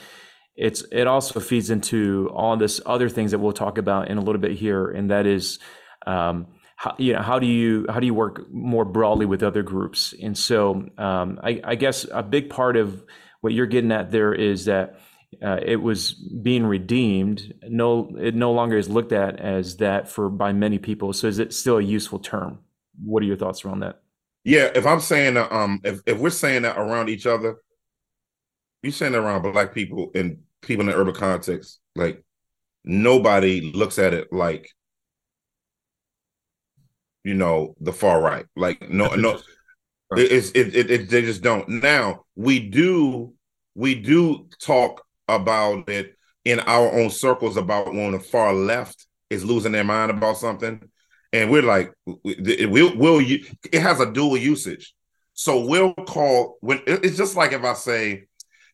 it's 0.57 0.83
it 0.91 1.07
also 1.07 1.39
feeds 1.39 1.69
into 1.69 2.31
all 2.33 2.57
this 2.57 2.81
other 2.87 3.11
things 3.11 3.33
that 3.33 3.41
we'll 3.41 3.53
talk 3.53 3.77
about 3.77 4.09
in 4.09 4.17
a 4.17 4.23
little 4.23 4.41
bit 4.41 4.53
here, 4.53 4.91
and 4.91 5.11
that 5.11 5.27
is, 5.27 5.59
um, 6.07 6.47
how, 6.77 6.95
you 6.97 7.13
know, 7.13 7.21
how 7.21 7.39
do 7.39 7.47
you 7.47 7.85
how 7.91 8.01
do 8.01 8.07
you 8.07 8.15
work 8.15 8.51
more 8.51 8.87
broadly 8.87 9.27
with 9.27 9.43
other 9.43 9.63
groups? 9.63 10.15
And 10.23 10.37
so, 10.39 10.89
um, 10.97 11.39
I, 11.43 11.61
I 11.63 11.75
guess 11.75 12.07
a 12.11 12.23
big 12.23 12.49
part 12.49 12.79
of 12.79 13.05
what 13.43 13.53
you're 13.53 13.67
getting 13.67 13.93
at 13.93 14.11
there 14.11 14.33
is 14.33 14.65
that. 14.65 14.99
Uh, 15.41 15.59
it 15.65 15.77
was 15.77 16.13
being 16.13 16.65
redeemed. 16.65 17.55
No, 17.69 18.15
it 18.19 18.35
no 18.35 18.53
longer 18.53 18.77
is 18.77 18.89
looked 18.89 19.13
at 19.13 19.41
as 19.41 19.77
that 19.79 20.09
for 20.09 20.29
by 20.29 20.53
many 20.53 20.79
people. 20.79 21.13
So, 21.13 21.27
is 21.27 21.39
it 21.39 21.53
still 21.53 21.79
a 21.79 21.83
useful 21.83 22.19
term? 22.19 22.59
what 23.01 23.23
are 23.23 23.27
your 23.27 23.37
thoughts 23.37 23.65
around 23.65 23.81
that? 23.81 24.01
Yeah, 24.45 24.71
if 24.75 24.87
I'm 24.87 25.01
saying 25.01 25.35
that, 25.35 25.53
um, 25.53 25.81
if, 25.85 26.01
if 26.07 26.19
we're 26.19 26.31
saying 26.31 26.63
that 26.63 26.79
around 26.79 27.09
each 27.09 27.27
other, 27.27 27.57
you're 28.83 28.93
saying 28.93 29.13
that 29.13 29.19
around 29.19 29.43
black 29.43 29.73
people 29.73 30.11
and 30.15 30.39
people 30.61 30.83
in 30.83 30.91
the 30.91 30.97
urban 30.97 31.15
context, 31.15 31.79
like 31.95 32.25
nobody 32.85 33.73
looks 33.73 33.99
at 33.99 34.13
it 34.13 34.33
like 34.33 34.69
you 37.23 37.35
know 37.35 37.77
the 37.81 37.93
far 37.93 38.21
right. 38.21 38.47
Like 38.57 38.91
no, 38.91 39.15
no, 39.15 39.39
it's 40.17 40.51
it, 40.51 40.75
it, 40.75 40.91
it 40.91 41.09
they 41.09 41.23
just 41.23 41.43
don't. 41.43 41.69
Now 41.69 42.25
we 42.35 42.59
do 42.59 43.35
we 43.77 43.95
do 43.95 44.49
talk 44.61 45.05
about 45.29 45.89
it 45.89 46.17
in 46.45 46.61
our 46.61 46.93
own 46.93 47.11
circles 47.11 47.57
about 47.57 47.95
when 47.95 48.13
the 48.13 48.19
far 48.21 48.53
left 48.53 49.07
is 49.31 49.45
losing 49.45 49.73
their 49.73 49.85
mind 49.85 50.11
about 50.11 50.37
something 50.37 50.81
and 51.33 51.51
we're 51.51 51.63
like, 51.63 51.93
we'll, 52.05 52.97
we'll, 52.97 53.21
it 53.21 53.81
has 53.81 54.01
a 54.01 54.13
dual 54.13 54.37
usage. 54.37 54.95
So 55.35 55.65
we'll 55.65 55.95
call 55.95 56.59
when 56.61 56.83
it's 56.87 57.17
just 57.17 57.37
like 57.37 57.53
if 57.53 57.65
I 57.65 57.73
say, 57.73 58.25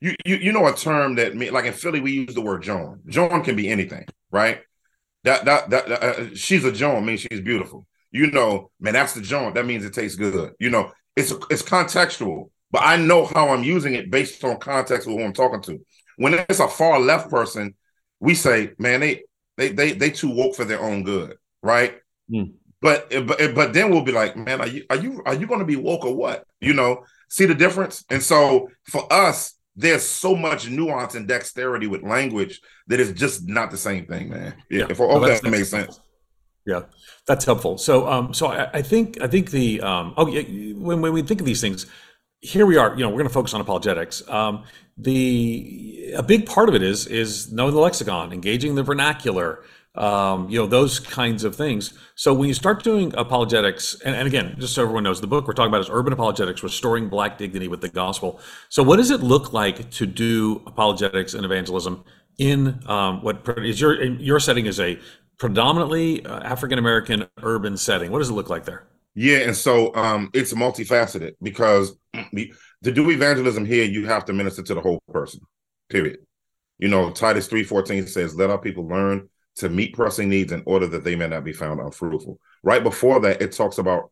you, 0.00 0.14
you, 0.24 0.37
you 0.37 0.52
know, 0.52 0.66
a 0.66 0.74
term 0.74 1.16
that 1.16 1.37
me 1.37 1.50
like 1.50 1.66
in 1.66 1.72
Philly, 1.72 2.00
we 2.00 2.12
use 2.12 2.34
the 2.34 2.40
word 2.40 2.62
jawn. 2.62 3.00
Jawn 3.06 3.44
can 3.44 3.56
be 3.56 3.68
anything, 3.68 4.06
right? 4.30 4.61
That, 5.24 5.44
that, 5.44 5.70
that, 5.70 5.90
uh, 5.90 6.34
she's 6.34 6.64
a 6.64 6.72
jawn 6.72 7.04
means 7.04 7.20
she's 7.20 7.40
beautiful. 7.40 7.87
You 8.11 8.30
know, 8.30 8.70
man, 8.80 8.94
that's 8.94 9.14
the 9.14 9.20
jawn. 9.20 9.54
That 9.54 9.66
means 9.66 9.84
it 9.84 9.94
tastes 9.94 10.16
good. 10.16 10.52
You 10.58 10.70
know, 10.70 10.92
it's, 11.14 11.32
it's 11.50 11.62
contextual, 11.62 12.50
but 12.70 12.82
I 12.84 12.96
know 12.96 13.26
how 13.26 13.50
I'm 13.50 13.64
using 13.64 13.94
it 13.94 14.11
based 14.11 14.42
on 14.44 14.58
context 14.58 15.06
with 15.06 15.16
who 15.16 15.24
I'm 15.24 15.32
talking 15.32 15.62
to. 15.62 15.84
When 16.18 16.35
it's 16.35 16.61
a 16.61 16.68
far 16.68 17.00
left 17.00 17.31
person, 17.31 17.74
we 18.20 18.35
say, 18.35 18.72
man, 18.78 19.00
they, 19.00 19.22
they, 19.57 19.70
they, 19.70 19.92
they 19.92 20.11
too 20.11 20.31
woke 20.31 20.54
for 20.54 20.64
their 20.64 20.83
own 20.83 21.02
good, 21.02 21.37
right? 21.62 21.94
Mm. 22.31 22.52
But 22.81 23.11
but 23.26 23.54
but 23.54 23.72
then 23.72 23.90
we'll 23.90 24.02
be 24.02 24.12
like, 24.12 24.37
man, 24.37 24.61
are 24.61 24.68
you 24.68 24.85
are 24.88 24.96
you 24.96 25.20
are 25.26 25.35
you 25.35 25.48
going 25.48 25.59
to 25.59 25.66
be 25.66 25.74
woke 25.74 26.04
or 26.04 26.14
what? 26.14 26.44
You 26.61 26.74
know, 26.74 27.04
see 27.28 27.44
the 27.44 27.54
difference. 27.54 28.04
And 28.09 28.22
so 28.22 28.70
for 28.85 29.12
us, 29.12 29.54
there's 29.74 30.04
so 30.04 30.37
much 30.37 30.70
nuance 30.70 31.16
and 31.16 31.26
dexterity 31.26 31.88
with 31.88 32.02
language 32.02 32.61
that 32.87 33.00
is 33.00 33.12
just 33.12 33.48
not 33.48 33.72
the 33.72 33.76
same 33.76 34.07
thing, 34.07 34.28
man. 34.28 34.54
Yeah, 34.70 34.87
if 34.90 35.00
well, 35.00 35.18
that 35.20 35.42
makes 35.42 35.70
sense. 35.70 36.00
Yeah, 36.66 36.83
that's 37.26 37.44
helpful. 37.44 37.78
So, 37.78 38.07
um, 38.07 38.35
so 38.35 38.48
I, 38.48 38.70
I 38.74 38.83
think 38.83 39.20
I 39.22 39.26
think 39.26 39.50
the 39.50 39.81
um, 39.81 40.14
oh, 40.16 40.28
yeah, 40.28 40.42
when 40.76 41.00
when 41.00 41.12
we 41.12 41.22
think 41.22 41.40
of 41.40 41.46
these 41.46 41.61
things, 41.61 41.87
here 42.40 42.66
we 42.66 42.77
are. 42.77 42.94
You 42.94 43.03
know, 43.03 43.09
we're 43.09 43.16
going 43.16 43.29
to 43.29 43.35
focus 43.35 43.55
on 43.55 43.61
apologetics. 43.61 44.27
Um, 44.29 44.64
the 44.96 46.12
a 46.16 46.22
big 46.22 46.46
part 46.46 46.68
of 46.68 46.74
it 46.74 46.83
is 46.83 47.07
is 47.07 47.53
knowing 47.53 47.74
the 47.74 47.81
lexicon, 47.81 48.33
engaging 48.33 48.74
the 48.74 48.83
vernacular 48.83 49.62
um, 49.98 50.48
you 50.48 50.59
know, 50.59 50.66
those 50.66 51.01
kinds 51.01 51.42
of 51.42 51.57
things. 51.57 51.92
So 52.14 52.33
when 52.33 52.46
you 52.48 52.55
start 52.55 52.85
doing 52.85 53.12
apologetics, 53.16 54.01
and, 54.05 54.14
and, 54.14 54.29
again, 54.29 54.55
just 54.59 54.74
so 54.74 54.83
everyone 54.83 55.03
knows, 55.03 55.20
the 55.20 55.27
book 55.27 55.46
we're 55.46 55.55
talking 55.55 55.70
about 55.70 55.81
is 55.81 55.90
Urban 55.90 56.12
Apologetics, 56.12 56.62
Restoring 56.62 57.09
Black 57.09 57.37
Dignity 57.37 57.66
with 57.66 57.81
the 57.81 57.88
Gospel. 57.88 58.40
So 58.68 58.83
what 58.85 58.96
does 58.96 59.11
it 59.11 59.22
look 59.22 59.53
like 59.53 59.90
to 59.90 60.07
do 60.07 60.62
apologetics 60.66 61.35
and 61.35 61.44
evangelism 61.44 62.05
in 62.38 62.81
um, 62.87 63.22
what 63.22 63.42
is 63.59 63.81
your 63.81 64.01
your 64.05 64.38
setting 64.38 64.66
is 64.66 64.79
a 64.79 65.01
predominantly 65.38 66.24
uh, 66.24 66.40
African 66.40 66.79
American 66.79 67.27
urban 67.42 67.77
setting? 67.77 68.12
What 68.12 68.18
does 68.18 68.31
it 68.31 68.35
look 68.35 68.48
like 68.48 68.64
there? 68.64 68.87
Yeah, 69.20 69.38
and 69.38 69.57
so 69.57 69.92
um, 69.96 70.31
it's 70.33 70.52
multifaceted 70.52 71.33
because 71.42 71.96
to 72.33 72.92
do 72.92 73.11
evangelism 73.11 73.64
here, 73.64 73.85
you 73.85 74.07
have 74.07 74.24
to 74.26 74.33
minister 74.33 74.62
to 74.62 74.74
the 74.74 74.81
whole 74.81 75.02
person. 75.12 75.40
Period. 75.88 76.20
You 76.78 76.87
know, 76.87 77.11
Titus 77.11 77.48
three 77.48 77.64
fourteen 77.64 78.07
says, 78.07 78.37
"Let 78.37 78.50
our 78.50 78.59
people 78.59 78.87
learn." 78.87 79.28
to 79.57 79.68
meet 79.68 79.92
pressing 79.92 80.28
needs 80.28 80.52
in 80.52 80.62
order 80.66 80.87
that 80.87 81.02
they 81.02 81.16
may 81.16 81.26
not 81.26 81.42
be 81.42 81.52
found 81.52 81.81
unfruitful. 81.81 82.38
Right 82.62 82.81
before 82.81 83.18
that, 83.18 83.42
it 83.42 83.50
talks 83.50 83.78
about 83.78 84.11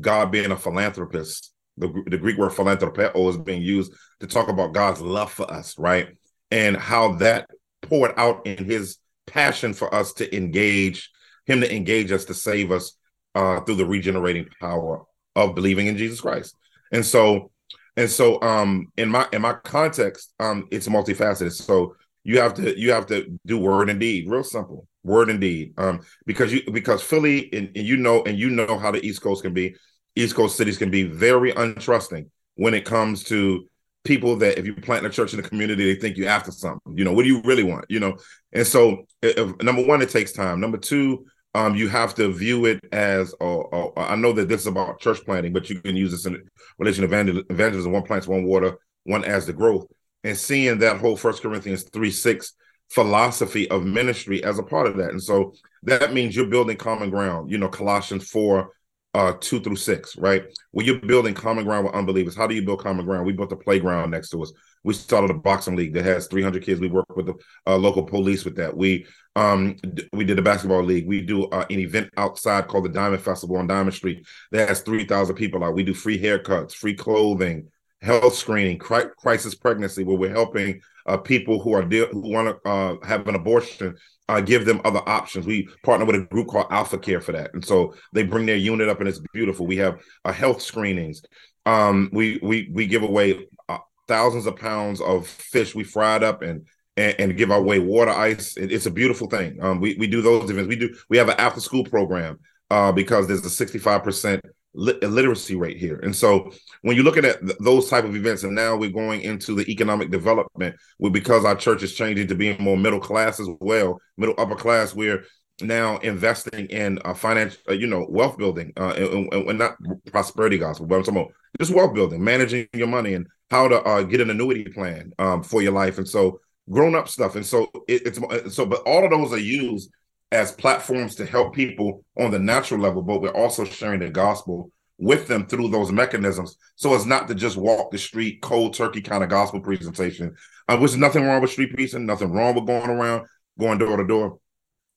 God 0.00 0.30
being 0.30 0.52
a 0.52 0.56
philanthropist. 0.56 1.52
The, 1.76 1.88
the 2.06 2.18
Greek 2.18 2.38
word 2.38 2.52
philanthropeo 2.52 3.28
is 3.28 3.36
being 3.36 3.62
used 3.62 3.92
to 4.20 4.28
talk 4.28 4.48
about 4.48 4.74
God's 4.74 5.00
love 5.00 5.32
for 5.32 5.52
us, 5.52 5.76
right? 5.76 6.10
And 6.52 6.76
how 6.76 7.14
that 7.16 7.50
poured 7.82 8.12
out 8.16 8.46
in 8.46 8.64
his 8.64 8.98
passion 9.26 9.74
for 9.74 9.92
us 9.92 10.12
to 10.14 10.36
engage, 10.36 11.10
him 11.46 11.60
to 11.62 11.74
engage 11.74 12.12
us 12.12 12.26
to 12.26 12.34
save 12.34 12.70
us 12.70 12.96
uh, 13.36 13.60
through 13.60 13.76
the 13.76 13.86
regenerating 13.86 14.48
power 14.60 15.02
of 15.36 15.54
believing 15.54 15.86
in 15.86 15.96
Jesus 15.96 16.20
Christ. 16.20 16.56
And 16.92 17.04
so, 17.04 17.52
and 17.96 18.10
so 18.10 18.40
um 18.42 18.88
in 18.96 19.08
my 19.08 19.28
in 19.32 19.42
my 19.42 19.54
context, 19.64 20.32
um, 20.40 20.66
it's 20.72 20.88
multifaceted. 20.88 21.52
So 21.52 21.94
you 22.26 22.40
have 22.40 22.54
to 22.54 22.78
you 22.78 22.90
have 22.90 23.06
to 23.06 23.38
do 23.46 23.56
word 23.56 23.88
and 23.88 24.00
deed 24.00 24.28
real 24.28 24.42
simple 24.42 24.88
word 25.04 25.30
and 25.30 25.40
deed 25.40 25.72
um 25.78 26.00
because 26.26 26.52
you 26.52 26.60
because 26.72 27.00
philly 27.00 27.48
and, 27.52 27.70
and, 27.76 27.86
you 27.86 27.96
know 27.96 28.24
and 28.24 28.36
you 28.36 28.50
know 28.50 28.76
how 28.78 28.90
the 28.90 29.04
east 29.06 29.22
coast 29.22 29.44
can 29.44 29.54
be 29.54 29.74
east 30.16 30.34
coast 30.34 30.56
cities 30.56 30.76
can 30.76 30.90
be 30.90 31.04
very 31.04 31.52
untrusting 31.52 32.28
when 32.56 32.74
it 32.74 32.84
comes 32.84 33.22
to 33.22 33.64
people 34.02 34.34
that 34.34 34.58
if 34.58 34.66
you 34.66 34.74
plant 34.74 35.06
a 35.06 35.10
church 35.10 35.32
in 35.32 35.40
the 35.40 35.48
community 35.48 35.84
they 35.84 36.00
think 36.00 36.16
you 36.16 36.26
after 36.26 36.50
something 36.50 36.98
you 36.98 37.04
know 37.04 37.12
what 37.12 37.22
do 37.22 37.28
you 37.28 37.40
really 37.42 37.62
want 37.62 37.84
you 37.88 38.00
know 38.00 38.16
and 38.52 38.66
so 38.66 39.06
if, 39.22 39.62
number 39.62 39.84
one 39.84 40.02
it 40.02 40.10
takes 40.10 40.32
time 40.32 40.60
number 40.60 40.78
two 40.78 41.24
um, 41.56 41.74
you 41.74 41.88
have 41.88 42.14
to 42.16 42.32
view 42.32 42.66
it 42.66 42.80
as 42.92 43.34
uh, 43.40 43.60
uh, 43.60 43.90
I 43.96 44.16
know 44.16 44.32
that 44.32 44.48
this 44.48 44.62
is 44.62 44.66
about 44.66 45.00
church 45.00 45.24
planting, 45.24 45.52
but 45.52 45.70
you 45.70 45.80
can 45.80 45.96
use 45.96 46.10
this 46.10 46.26
in 46.26 46.42
relation 46.78 47.08
to 47.08 47.44
evangelism. 47.50 47.92
One 47.92 48.02
plants, 48.02 48.26
one 48.26 48.44
water, 48.44 48.78
one 49.04 49.24
as 49.24 49.46
the 49.46 49.52
growth 49.52 49.86
and 50.26 50.36
seeing 50.36 50.78
that 50.78 50.98
whole 50.98 51.16
First 51.16 51.42
Corinthians 51.42 51.84
3 51.84 52.10
6 52.10 52.52
philosophy 52.90 53.70
of 53.70 53.84
ministry 53.84 54.42
as 54.42 54.58
a 54.58 54.62
part 54.62 54.88
of 54.88 54.96
that. 54.96 55.10
And 55.10 55.22
so 55.22 55.54
that 55.84 56.12
means 56.12 56.34
you're 56.34 56.46
building 56.46 56.76
common 56.76 57.10
ground, 57.10 57.50
you 57.50 57.58
know, 57.58 57.68
Colossians 57.68 58.28
4 58.30 58.68
uh, 59.16 59.32
2 59.40 59.60
through 59.60 59.76
6, 59.76 60.18
right? 60.18 60.44
When 60.72 60.84
you're 60.84 61.00
building 61.00 61.32
common 61.32 61.64
ground 61.64 61.86
with 61.86 61.94
unbelievers, 61.94 62.36
how 62.36 62.46
do 62.46 62.54
you 62.54 62.62
build 62.62 62.80
common 62.80 63.06
ground? 63.06 63.24
We 63.24 63.32
built 63.32 63.50
a 63.50 63.56
playground 63.56 64.10
next 64.10 64.28
to 64.30 64.42
us. 64.42 64.52
We 64.84 64.92
started 64.92 65.30
a 65.30 65.34
boxing 65.34 65.74
league 65.74 65.94
that 65.94 66.04
has 66.04 66.26
300 66.26 66.62
kids. 66.62 66.80
We 66.80 66.88
work 66.88 67.16
with 67.16 67.26
the 67.26 67.34
uh, 67.66 67.78
local 67.78 68.02
police 68.02 68.44
with 68.44 68.56
that. 68.56 68.76
We 68.76 69.06
um 69.34 69.76
we 70.12 70.24
did 70.24 70.38
a 70.38 70.42
basketball 70.42 70.82
league. 70.82 71.06
We 71.06 71.22
do 71.22 71.44
uh, 71.46 71.64
an 71.70 71.80
event 71.80 72.10
outside 72.18 72.68
called 72.68 72.84
the 72.84 72.90
Diamond 72.90 73.22
Festival 73.22 73.56
on 73.56 73.66
Diamond 73.66 73.94
Street 73.94 74.26
that 74.52 74.68
has 74.68 74.80
3,000 74.80 75.34
people 75.34 75.64
out. 75.64 75.74
We 75.74 75.82
do 75.82 75.94
free 75.94 76.20
haircuts, 76.20 76.72
free 76.72 76.94
clothing, 76.94 77.68
health 78.06 78.34
screening, 78.34 78.78
crisis 78.78 79.54
pregnancy, 79.54 80.04
where 80.04 80.16
we're 80.16 80.30
helping 80.30 80.80
uh, 81.06 81.16
people 81.16 81.60
who 81.60 81.74
are 81.74 81.82
de- 81.82 82.06
who 82.06 82.32
want 82.32 82.48
to 82.48 82.70
uh, 82.70 82.96
have 83.04 83.26
an 83.26 83.34
abortion, 83.34 83.96
uh, 84.28 84.40
give 84.40 84.64
them 84.64 84.80
other 84.84 85.02
options. 85.06 85.44
We 85.44 85.68
partner 85.82 86.06
with 86.06 86.16
a 86.16 86.20
group 86.20 86.46
called 86.46 86.66
Alpha 86.70 86.98
Care 86.98 87.20
for 87.20 87.32
that, 87.32 87.52
and 87.52 87.64
so 87.64 87.94
they 88.12 88.22
bring 88.22 88.46
their 88.46 88.56
unit 88.56 88.88
up, 88.88 89.00
and 89.00 89.08
it's 89.08 89.20
beautiful. 89.32 89.66
We 89.66 89.76
have 89.78 90.00
uh, 90.24 90.32
health 90.32 90.62
screenings. 90.62 91.22
Um, 91.66 92.08
we 92.12 92.38
we 92.42 92.70
we 92.72 92.86
give 92.86 93.02
away 93.02 93.46
uh, 93.68 93.78
thousands 94.06 94.46
of 94.46 94.56
pounds 94.56 95.00
of 95.00 95.26
fish 95.26 95.74
we 95.74 95.84
fry 95.84 96.16
it 96.16 96.22
up 96.22 96.42
and 96.42 96.66
and, 96.96 97.14
and, 97.18 97.36
give 97.36 97.50
away 97.50 97.78
water 97.80 98.12
ice. 98.12 98.56
It, 98.56 98.72
it's 98.72 98.86
a 98.86 98.90
beautiful 98.90 99.28
thing. 99.28 99.58
Um, 99.60 99.80
we 99.80 99.96
we 99.98 100.06
do 100.06 100.22
those 100.22 100.48
events. 100.48 100.68
We 100.68 100.76
do 100.76 100.94
we 101.10 101.18
have 101.18 101.28
an 101.28 101.38
after 101.38 101.60
school 101.60 101.84
program 101.84 102.38
uh, 102.70 102.92
because 102.92 103.26
there's 103.26 103.44
a 103.44 103.50
65 103.50 104.04
percent 104.04 104.44
literacy 104.76 105.56
rate 105.56 105.78
here. 105.78 105.98
And 106.02 106.14
so 106.14 106.52
when 106.82 106.96
you're 106.96 107.04
looking 107.04 107.24
at 107.24 107.40
th- 107.40 107.58
those 107.60 107.88
type 107.88 108.04
of 108.04 108.14
events, 108.14 108.44
and 108.44 108.54
now 108.54 108.76
we're 108.76 108.90
going 108.90 109.22
into 109.22 109.54
the 109.54 109.68
economic 109.70 110.10
development, 110.10 110.76
well, 110.98 111.10
because 111.10 111.44
our 111.44 111.56
church 111.56 111.82
is 111.82 111.94
changing 111.94 112.28
to 112.28 112.34
being 112.34 112.62
more 112.62 112.76
middle 112.76 113.00
class 113.00 113.40
as 113.40 113.48
well, 113.60 113.98
middle 114.16 114.34
upper 114.38 114.54
class, 114.54 114.94
we're 114.94 115.24
now 115.62 115.96
investing 115.98 116.66
in 116.66 116.98
uh, 117.04 117.14
finance, 117.14 117.56
uh, 117.68 117.72
you 117.72 117.86
know, 117.86 118.06
wealth 118.10 118.36
building, 118.36 118.72
uh, 118.76 118.92
and, 118.96 119.32
and, 119.32 119.48
and, 119.48 119.58
not 119.58 119.76
prosperity 120.12 120.58
gospel, 120.58 120.86
but 120.86 120.96
I'm 120.96 121.02
talking 121.02 121.20
about 121.20 121.32
just 121.58 121.74
wealth 121.74 121.94
building, 121.94 122.22
managing 122.22 122.68
your 122.74 122.88
money 122.88 123.14
and 123.14 123.26
how 123.50 123.68
to 123.68 123.80
uh, 123.82 124.02
get 124.02 124.20
an 124.20 124.28
annuity 124.28 124.64
plan 124.64 125.12
um, 125.18 125.42
for 125.42 125.62
your 125.62 125.72
life, 125.72 125.96
and 125.96 126.06
so 126.06 126.40
grown 126.68 126.94
up 126.94 127.08
stuff. 127.08 127.36
And 127.36 127.46
so 127.46 127.70
it, 127.88 128.02
it's 128.04 128.54
so, 128.54 128.66
but 128.66 128.82
all 128.82 129.04
of 129.04 129.10
those 129.10 129.32
are 129.32 129.38
used 129.38 129.90
as 130.32 130.52
platforms 130.52 131.14
to 131.16 131.26
help 131.26 131.54
people 131.54 132.04
on 132.18 132.30
the 132.30 132.38
natural 132.38 132.80
level, 132.80 133.02
but 133.02 133.20
we're 133.20 133.30
also 133.30 133.64
sharing 133.64 134.00
the 134.00 134.10
gospel 134.10 134.70
with 134.98 135.28
them 135.28 135.46
through 135.46 135.68
those 135.68 135.92
mechanisms. 135.92 136.56
So 136.74 136.94
it's 136.94 137.04
not 137.04 137.28
to 137.28 137.34
just 137.34 137.56
walk 137.56 137.90
the 137.90 137.98
street, 137.98 138.40
cold 138.42 138.74
turkey 138.74 139.02
kind 139.02 139.22
of 139.22 139.30
gospel 139.30 139.60
presentation. 139.60 140.34
Uh, 140.68 140.76
which 140.78 140.92
is 140.92 140.96
nothing 140.96 141.24
wrong 141.24 141.40
with 141.40 141.52
street 141.52 141.72
preaching, 141.72 142.06
nothing 142.06 142.32
wrong 142.32 142.54
with 142.54 142.66
going 142.66 142.90
around, 142.90 143.26
going 143.58 143.78
door 143.78 143.96
to 143.96 144.06
door. 144.06 144.38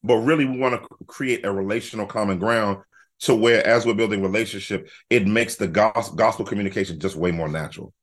But 0.04 0.15
really, 0.18 0.46
we 0.46 0.58
want 0.58 0.82
to 0.82 1.06
create 1.06 1.46
a 1.46 1.52
relational 1.52 2.08
common 2.08 2.39
ground 2.39 2.80
to 3.20 3.36
where, 3.36 3.65
as 3.68 3.86
we're 3.86 3.94
building 3.94 4.24
relationship, 4.24 4.89
it 5.10 5.28
makes 5.28 5.56
the 5.56 5.68
gospel, 5.68 6.15
gospel 6.15 6.46
communication 6.46 7.00
just 7.00 7.15
way 7.15 7.32
more 7.32 7.50
natural. 7.50 7.94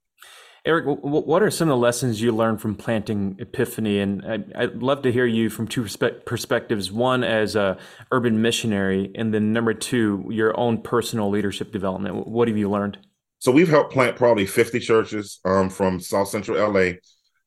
Eric, 0.66 0.84
what 0.84 1.44
are 1.44 1.50
some 1.50 1.68
of 1.68 1.74
the 1.74 1.76
lessons 1.76 2.20
you 2.20 2.32
learned 2.32 2.60
from 2.60 2.74
planting 2.74 3.36
Epiphany? 3.38 4.00
And 4.00 4.52
I'd 4.56 4.82
love 4.82 5.02
to 5.02 5.12
hear 5.12 5.24
you 5.24 5.48
from 5.48 5.68
two 5.68 5.86
perspectives: 6.26 6.90
one 6.90 7.22
as 7.22 7.54
a 7.54 7.78
urban 8.10 8.42
missionary, 8.42 9.12
and 9.14 9.32
then 9.32 9.52
number 9.52 9.72
two, 9.72 10.26
your 10.28 10.58
own 10.58 10.82
personal 10.82 11.30
leadership 11.30 11.70
development. 11.70 12.26
What 12.26 12.48
have 12.48 12.56
you 12.56 12.68
learned? 12.68 12.98
So 13.38 13.52
we've 13.52 13.68
helped 13.68 13.92
plant 13.92 14.16
probably 14.16 14.44
50 14.44 14.80
churches 14.80 15.38
um, 15.44 15.70
from 15.70 16.00
South 16.00 16.26
Central 16.26 16.58
LA 16.58 16.94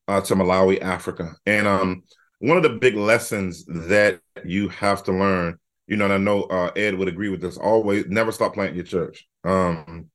uh, 0.08 0.22
to 0.22 0.34
Malawi, 0.34 0.80
Africa, 0.80 1.36
and 1.44 1.66
um, 1.68 2.02
one 2.38 2.56
of 2.56 2.62
the 2.62 2.70
big 2.70 2.94
lessons 2.94 3.66
that 3.66 4.20
you 4.46 4.70
have 4.70 5.04
to 5.04 5.12
learn, 5.12 5.58
you 5.86 5.98
know, 5.98 6.06
and 6.06 6.14
I 6.14 6.16
know 6.16 6.44
uh, 6.44 6.70
Ed 6.74 6.94
would 6.94 7.08
agree 7.08 7.28
with 7.28 7.42
this. 7.42 7.58
Always, 7.58 8.06
never 8.06 8.32
stop 8.32 8.54
planting 8.54 8.76
your 8.76 8.86
church. 8.86 9.28
Um, 9.44 10.06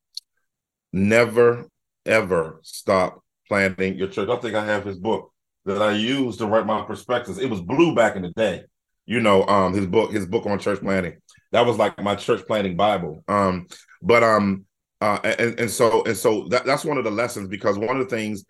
never 0.92 1.68
ever 2.06 2.60
stop 2.64 3.24
planting 3.48 3.98
your 3.98 4.08
church. 4.08 4.30
I 4.30 4.38
think 4.38 4.56
I 4.56 4.66
have 4.66 4.86
his 4.86 4.98
book 4.98 5.32
that 5.66 5.82
I 5.82 5.92
used 5.92 6.40
to 6.40 6.48
write 6.48 6.66
my 6.66 6.84
perspectives. 6.84 7.38
It 7.38 7.50
was 7.50 7.62
blue 7.62 7.96
back 7.96 8.16
in 8.16 8.22
the 8.22 8.32
day. 8.32 8.64
You 9.06 9.20
know, 9.20 9.46
um, 9.48 9.74
his 9.74 9.86
book, 9.86 10.12
his 10.12 10.26
book 10.26 10.46
on 10.46 10.60
church 10.60 10.80
planting. 10.80 11.18
That 11.52 11.66
was 11.66 11.78
like 11.78 12.02
my 12.02 12.16
church 12.16 12.46
planting 12.48 12.76
Bible. 12.76 13.24
Um, 13.28 13.68
but 14.02 14.24
um, 14.24 14.66
uh, 15.02 15.20
and 15.24 15.60
and 15.60 15.70
so 15.70 16.04
and 16.04 16.18
so 16.18 16.48
that, 16.50 16.66
that's 16.66 16.86
one 16.86 16.98
of 16.98 17.04
the 17.04 17.12
lessons 17.12 17.48
because 17.48 17.78
one 17.78 17.98
of 17.98 18.10
the 18.10 18.16
things 18.16 18.46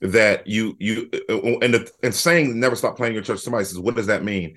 that 0.00 0.46
you 0.46 0.76
you 0.78 1.08
uh, 1.28 1.58
and 1.62 1.74
the, 1.74 1.90
and 2.02 2.14
saying 2.14 2.58
never 2.58 2.74
stop 2.74 2.96
planting 2.96 3.14
your 3.14 3.22
church. 3.22 3.40
Somebody 3.40 3.64
says, 3.64 3.78
what 3.78 3.94
does 3.94 4.06
that 4.06 4.24
mean? 4.24 4.56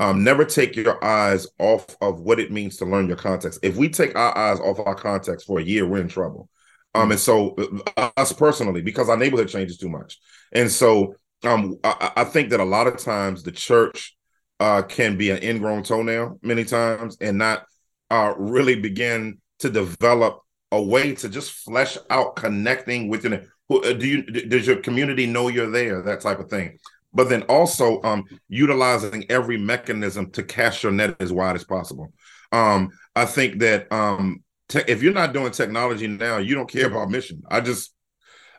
Um, 0.00 0.24
never 0.24 0.44
take 0.44 0.74
your 0.74 1.02
eyes 1.04 1.46
off 1.58 1.86
of 2.00 2.20
what 2.20 2.40
it 2.40 2.50
means 2.50 2.76
to 2.78 2.84
learn 2.84 3.06
your 3.06 3.16
context. 3.16 3.60
If 3.62 3.76
we 3.76 3.88
take 3.88 4.16
our 4.16 4.36
eyes 4.36 4.58
off 4.58 4.80
our 4.80 4.96
context 4.96 5.46
for 5.46 5.60
a 5.60 5.62
year, 5.62 5.86
we're 5.86 6.00
in 6.00 6.08
trouble. 6.08 6.48
Um, 6.94 7.10
and 7.10 7.20
so 7.20 7.56
uh, 7.96 8.10
us 8.16 8.32
personally, 8.32 8.82
because 8.82 9.08
our 9.08 9.16
neighborhood 9.16 9.48
changes 9.48 9.78
too 9.78 9.88
much, 9.88 10.18
and 10.52 10.70
so 10.70 11.14
um, 11.44 11.76
I, 11.82 12.12
I 12.18 12.24
think 12.24 12.50
that 12.50 12.60
a 12.60 12.64
lot 12.64 12.86
of 12.86 12.98
times 12.98 13.42
the 13.42 13.52
church 13.52 14.16
uh, 14.60 14.82
can 14.82 15.16
be 15.16 15.30
an 15.30 15.42
ingrown 15.42 15.82
toenail 15.82 16.38
many 16.42 16.64
times, 16.64 17.16
and 17.20 17.38
not 17.38 17.64
uh, 18.10 18.34
really 18.36 18.76
begin 18.78 19.38
to 19.60 19.70
develop 19.70 20.40
a 20.70 20.82
way 20.82 21.14
to 21.14 21.28
just 21.28 21.52
flesh 21.52 21.96
out 22.10 22.36
connecting 22.36 23.08
within 23.08 23.32
it. 23.32 23.48
Uh, 23.70 23.92
do 23.92 24.06
you 24.06 24.22
does 24.22 24.66
your 24.66 24.76
community 24.76 25.26
know 25.26 25.48
you're 25.48 25.70
there? 25.70 26.02
That 26.02 26.20
type 26.20 26.40
of 26.40 26.50
thing. 26.50 26.78
But 27.14 27.28
then 27.28 27.42
also 27.42 28.00
um, 28.02 28.24
utilizing 28.48 29.30
every 29.30 29.58
mechanism 29.58 30.30
to 30.30 30.42
cast 30.42 30.82
your 30.82 30.92
net 30.92 31.16
as 31.20 31.32
wide 31.32 31.56
as 31.56 31.64
possible. 31.64 32.12
Um, 32.52 32.90
I 33.14 33.26
think 33.26 33.60
that 33.60 33.90
um, 33.92 34.42
te- 34.72 34.90
if 34.90 35.02
you're 35.02 35.12
not 35.12 35.32
doing 35.32 35.52
technology 35.52 36.06
now, 36.06 36.38
you 36.38 36.54
don't 36.54 36.70
care 36.70 36.86
about 36.86 37.10
mission. 37.10 37.42
I 37.50 37.60
just 37.60 37.94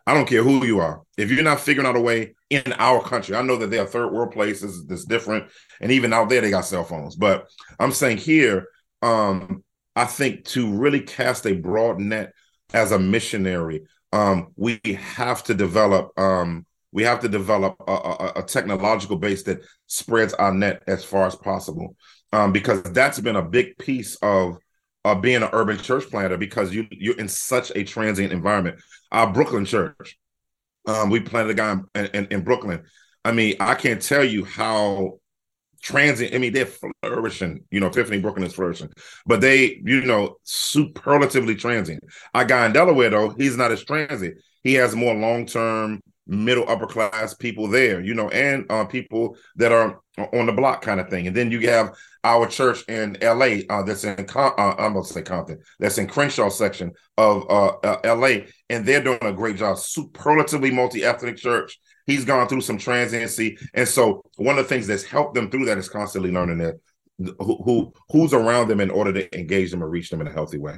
I 0.05 0.13
don't 0.13 0.27
care 0.27 0.43
who 0.43 0.65
you 0.65 0.79
are. 0.79 1.01
If 1.17 1.31
you're 1.31 1.43
not 1.43 1.61
figuring 1.61 1.87
out 1.87 1.95
a 1.95 2.01
way 2.01 2.35
in 2.49 2.73
our 2.73 3.01
country, 3.01 3.35
I 3.35 3.41
know 3.41 3.55
that 3.57 3.71
there 3.71 3.83
are 3.83 3.87
third 3.87 4.11
world 4.11 4.31
places 4.31 4.85
that's 4.85 5.05
different, 5.05 5.49
and 5.81 5.91
even 5.91 6.13
out 6.13 6.29
there 6.29 6.41
they 6.41 6.49
got 6.49 6.65
cell 6.65 6.83
phones. 6.83 7.15
But 7.15 7.49
I'm 7.79 7.91
saying 7.91 8.17
here, 8.17 8.67
um, 9.01 9.63
I 9.95 10.05
think 10.05 10.45
to 10.45 10.71
really 10.71 11.01
cast 11.01 11.45
a 11.45 11.53
broad 11.53 11.99
net 11.99 12.33
as 12.73 12.91
a 12.91 12.99
missionary, 12.99 13.83
um, 14.11 14.49
we 14.55 14.79
have 15.15 15.43
to 15.45 15.53
develop 15.53 16.17
um, 16.19 16.65
we 16.91 17.03
have 17.03 17.21
to 17.21 17.29
develop 17.29 17.75
a, 17.87 17.91
a, 17.91 18.31
a, 18.35 18.43
technological 18.43 19.17
base 19.17 19.41
that 19.43 19.65
spreads 19.87 20.33
our 20.35 20.53
net 20.53 20.83
as 20.85 21.03
far 21.03 21.25
as 21.25 21.35
possible, 21.35 21.95
um, 22.31 22.51
because 22.51 22.83
that's 22.83 23.19
been 23.19 23.35
a 23.35 23.41
big 23.41 23.77
piece 23.79 24.15
of 24.17 24.57
uh, 25.05 25.15
being 25.15 25.43
an 25.43 25.49
urban 25.51 25.77
church 25.77 26.09
planter 26.09 26.37
because 26.37 26.73
you 26.73 26.87
you're 26.91 27.17
in 27.17 27.27
such 27.27 27.71
a 27.75 27.83
transient 27.83 28.31
environment. 28.31 28.81
Our 29.11 29.31
Brooklyn 29.31 29.65
church, 29.65 30.17
um, 30.87 31.09
we 31.09 31.19
planted 31.19 31.51
a 31.51 31.53
guy 31.53 31.75
in, 31.95 32.05
in, 32.07 32.27
in, 32.31 32.41
Brooklyn. 32.43 32.83
I 33.23 33.31
mean, 33.31 33.55
I 33.59 33.75
can't 33.75 34.01
tell 34.01 34.23
you 34.23 34.45
how 34.45 35.19
transient. 35.81 36.33
I 36.33 36.37
mean, 36.37 36.53
they're 36.53 36.67
flourishing. 37.03 37.65
You 37.69 37.79
know, 37.79 37.87
Epiphany 37.87 38.19
Brooklyn 38.19 38.45
is 38.45 38.53
flourishing, 38.53 38.91
but 39.25 39.41
they, 39.41 39.81
you 39.83 40.01
know, 40.03 40.37
superlatively 40.43 41.55
transient. 41.55 42.03
Our 42.33 42.45
guy 42.45 42.65
in 42.65 42.73
Delaware, 42.73 43.09
though, 43.09 43.29
he's 43.29 43.57
not 43.57 43.71
as 43.71 43.83
transient. 43.83 44.37
He 44.63 44.75
has 44.75 44.95
more 44.95 45.13
long 45.13 45.45
term 45.45 46.01
middle 46.25 46.67
upper 46.69 46.87
class 46.87 47.33
people 47.33 47.67
there, 47.67 48.01
you 48.01 48.13
know, 48.13 48.29
and 48.29 48.65
uh, 48.69 48.85
people 48.85 49.35
that 49.55 49.71
are 49.71 49.99
on 50.17 50.45
the 50.45 50.51
block 50.51 50.81
kind 50.81 50.99
of 50.99 51.09
thing. 51.09 51.27
And 51.27 51.35
then 51.35 51.51
you 51.51 51.67
have 51.69 51.95
our 52.23 52.47
church 52.47 52.87
in 52.87 53.17
LA 53.21 53.63
uh, 53.69 53.83
that's 53.83 54.03
in 54.03 54.25
uh, 54.33 54.51
I'm 54.57 54.93
gonna 54.93 55.03
say 55.03 55.21
Compton, 55.21 55.59
that's 55.79 55.97
in 55.97 56.07
Crenshaw 56.07 56.49
section 56.49 56.91
of 57.17 57.45
uh, 57.49 57.75
uh 57.83 58.15
LA, 58.15 58.45
and 58.69 58.85
they're 58.85 59.03
doing 59.03 59.19
a 59.21 59.33
great 59.33 59.57
job. 59.57 59.77
Superlatively 59.77 60.71
multi-ethnic 60.71 61.37
church. 61.37 61.79
He's 62.05 62.25
gone 62.25 62.47
through 62.47 62.61
some 62.61 62.77
transiency, 62.77 63.57
and 63.73 63.87
so 63.87 64.23
one 64.35 64.57
of 64.57 64.65
the 64.65 64.69
things 64.69 64.87
that's 64.87 65.03
helped 65.03 65.35
them 65.35 65.49
through 65.49 65.65
that 65.65 65.77
is 65.77 65.89
constantly 65.89 66.31
learning 66.31 66.59
that 66.59 66.75
who, 67.17 67.57
who 67.63 67.93
who's 68.09 68.33
around 68.33 68.67
them 68.67 68.79
in 68.79 68.89
order 68.89 69.13
to 69.13 69.37
engage 69.37 69.71
them 69.71 69.81
and 69.81 69.91
reach 69.91 70.09
them 70.09 70.21
in 70.21 70.27
a 70.27 70.31
healthy 70.31 70.57
way. 70.57 70.77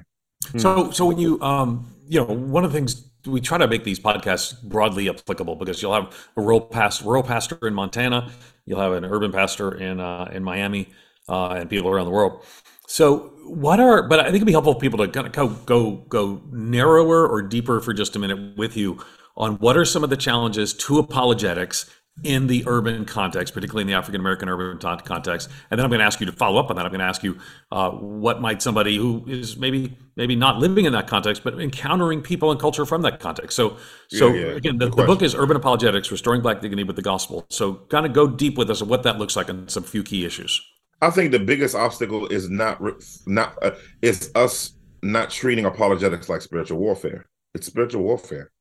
So, 0.57 0.91
so 0.91 1.05
when 1.05 1.17
you 1.17 1.41
um, 1.41 1.87
you 2.07 2.19
know, 2.19 2.33
one 2.33 2.63
of 2.63 2.71
the 2.71 2.77
things 2.77 3.09
we 3.25 3.41
try 3.41 3.57
to 3.57 3.67
make 3.67 3.83
these 3.83 3.99
podcasts 3.99 4.61
broadly 4.63 5.09
applicable 5.09 5.55
because 5.55 5.81
you'll 5.81 5.93
have 5.93 6.15
a 6.37 6.41
rural 6.41 6.61
pastor, 6.61 7.05
rural 7.05 7.23
pastor 7.23 7.57
in 7.63 7.73
Montana, 7.73 8.31
you'll 8.65 8.79
have 8.79 8.93
an 8.93 9.05
urban 9.05 9.31
pastor 9.31 9.75
in 9.75 9.99
uh, 9.99 10.29
in 10.31 10.43
Miami, 10.43 10.89
uh, 11.29 11.49
and 11.49 11.69
people 11.69 11.89
around 11.89 12.05
the 12.05 12.11
world. 12.11 12.43
So, 12.87 13.33
what 13.45 13.79
are? 13.79 14.07
But 14.07 14.19
I 14.19 14.23
think 14.25 14.35
it'd 14.37 14.45
be 14.45 14.51
helpful 14.51 14.73
for 14.73 14.79
people 14.79 14.99
to 14.99 15.07
kind 15.07 15.27
of 15.27 15.33
go 15.33 15.47
go 15.47 15.91
go 16.09 16.41
narrower 16.51 17.27
or 17.27 17.41
deeper 17.41 17.79
for 17.79 17.93
just 17.93 18.15
a 18.15 18.19
minute 18.19 18.57
with 18.57 18.77
you 18.77 19.03
on 19.37 19.55
what 19.55 19.75
are 19.75 19.85
some 19.85 20.03
of 20.03 20.09
the 20.09 20.17
challenges 20.17 20.73
to 20.73 20.99
apologetics 20.99 21.89
in 22.23 22.47
the 22.47 22.63
urban 22.65 23.03
context, 23.05 23.53
particularly 23.53 23.81
in 23.81 23.87
the 23.87 23.93
African 23.93 24.21
American 24.21 24.47
urban 24.47 24.77
context. 24.77 25.49
And 25.69 25.77
then 25.77 25.83
I'm 25.83 25.89
going 25.89 25.99
to 25.99 26.05
ask 26.05 26.19
you 26.19 26.25
to 26.25 26.31
follow 26.31 26.59
up 26.59 26.69
on 26.69 26.77
that. 26.77 26.85
I'm 26.85 26.91
going 26.91 26.99
to 26.99 27.05
ask 27.05 27.23
you 27.23 27.37
uh, 27.71 27.91
what 27.91 28.41
might 28.41 28.61
somebody 28.61 28.95
who 28.95 29.25
is 29.27 29.57
maybe 29.57 29.97
maybe 30.15 30.35
not 30.35 30.57
living 30.57 30.85
in 30.85 30.93
that 30.93 31.07
context, 31.07 31.43
but 31.43 31.59
encountering 31.59 32.21
people 32.21 32.51
and 32.51 32.59
culture 32.59 32.85
from 32.85 33.01
that 33.01 33.19
context. 33.19 33.55
So, 33.55 33.77
so 34.07 34.29
yeah, 34.29 34.47
yeah. 34.47 34.51
again, 34.53 34.77
the, 34.77 34.89
the, 34.89 35.03
book 35.03 35.21
is 35.21 35.35
Urban 35.35 35.57
Apologetics: 35.57 36.09
Restoring 36.11 36.41
Black 36.41 36.61
Dignity 36.61 36.83
with 36.83 36.95
the 36.95 37.01
Gospel. 37.01 37.45
So, 37.49 37.73
kind 37.89 38.05
of 38.05 38.13
go 38.13 38.27
deep 38.27 38.57
with 38.57 38.69
us 38.69 38.81
on 38.81 38.87
what 38.87 39.03
that 39.03 39.17
looks 39.17 39.35
like 39.35 39.49
and 39.49 39.69
some 39.69 39.83
few 39.83 40.03
key 40.03 40.25
issues. 40.25 40.61
I 41.01 41.09
think 41.09 41.31
the 41.31 41.39
biggest 41.39 41.75
obstacle 41.75 42.27
is 42.27 42.49
not 42.49 42.81
not 43.27 43.57
uh, 43.61 43.71
is 44.01 44.31
us 44.35 44.71
not 45.03 45.29
treating 45.29 45.65
apologetics 45.65 46.29
like 46.29 46.41
spiritual 46.41 46.79
warfare. 46.79 47.25
It's 47.53 47.67
spiritual 47.67 48.03
warfare. 48.03 48.51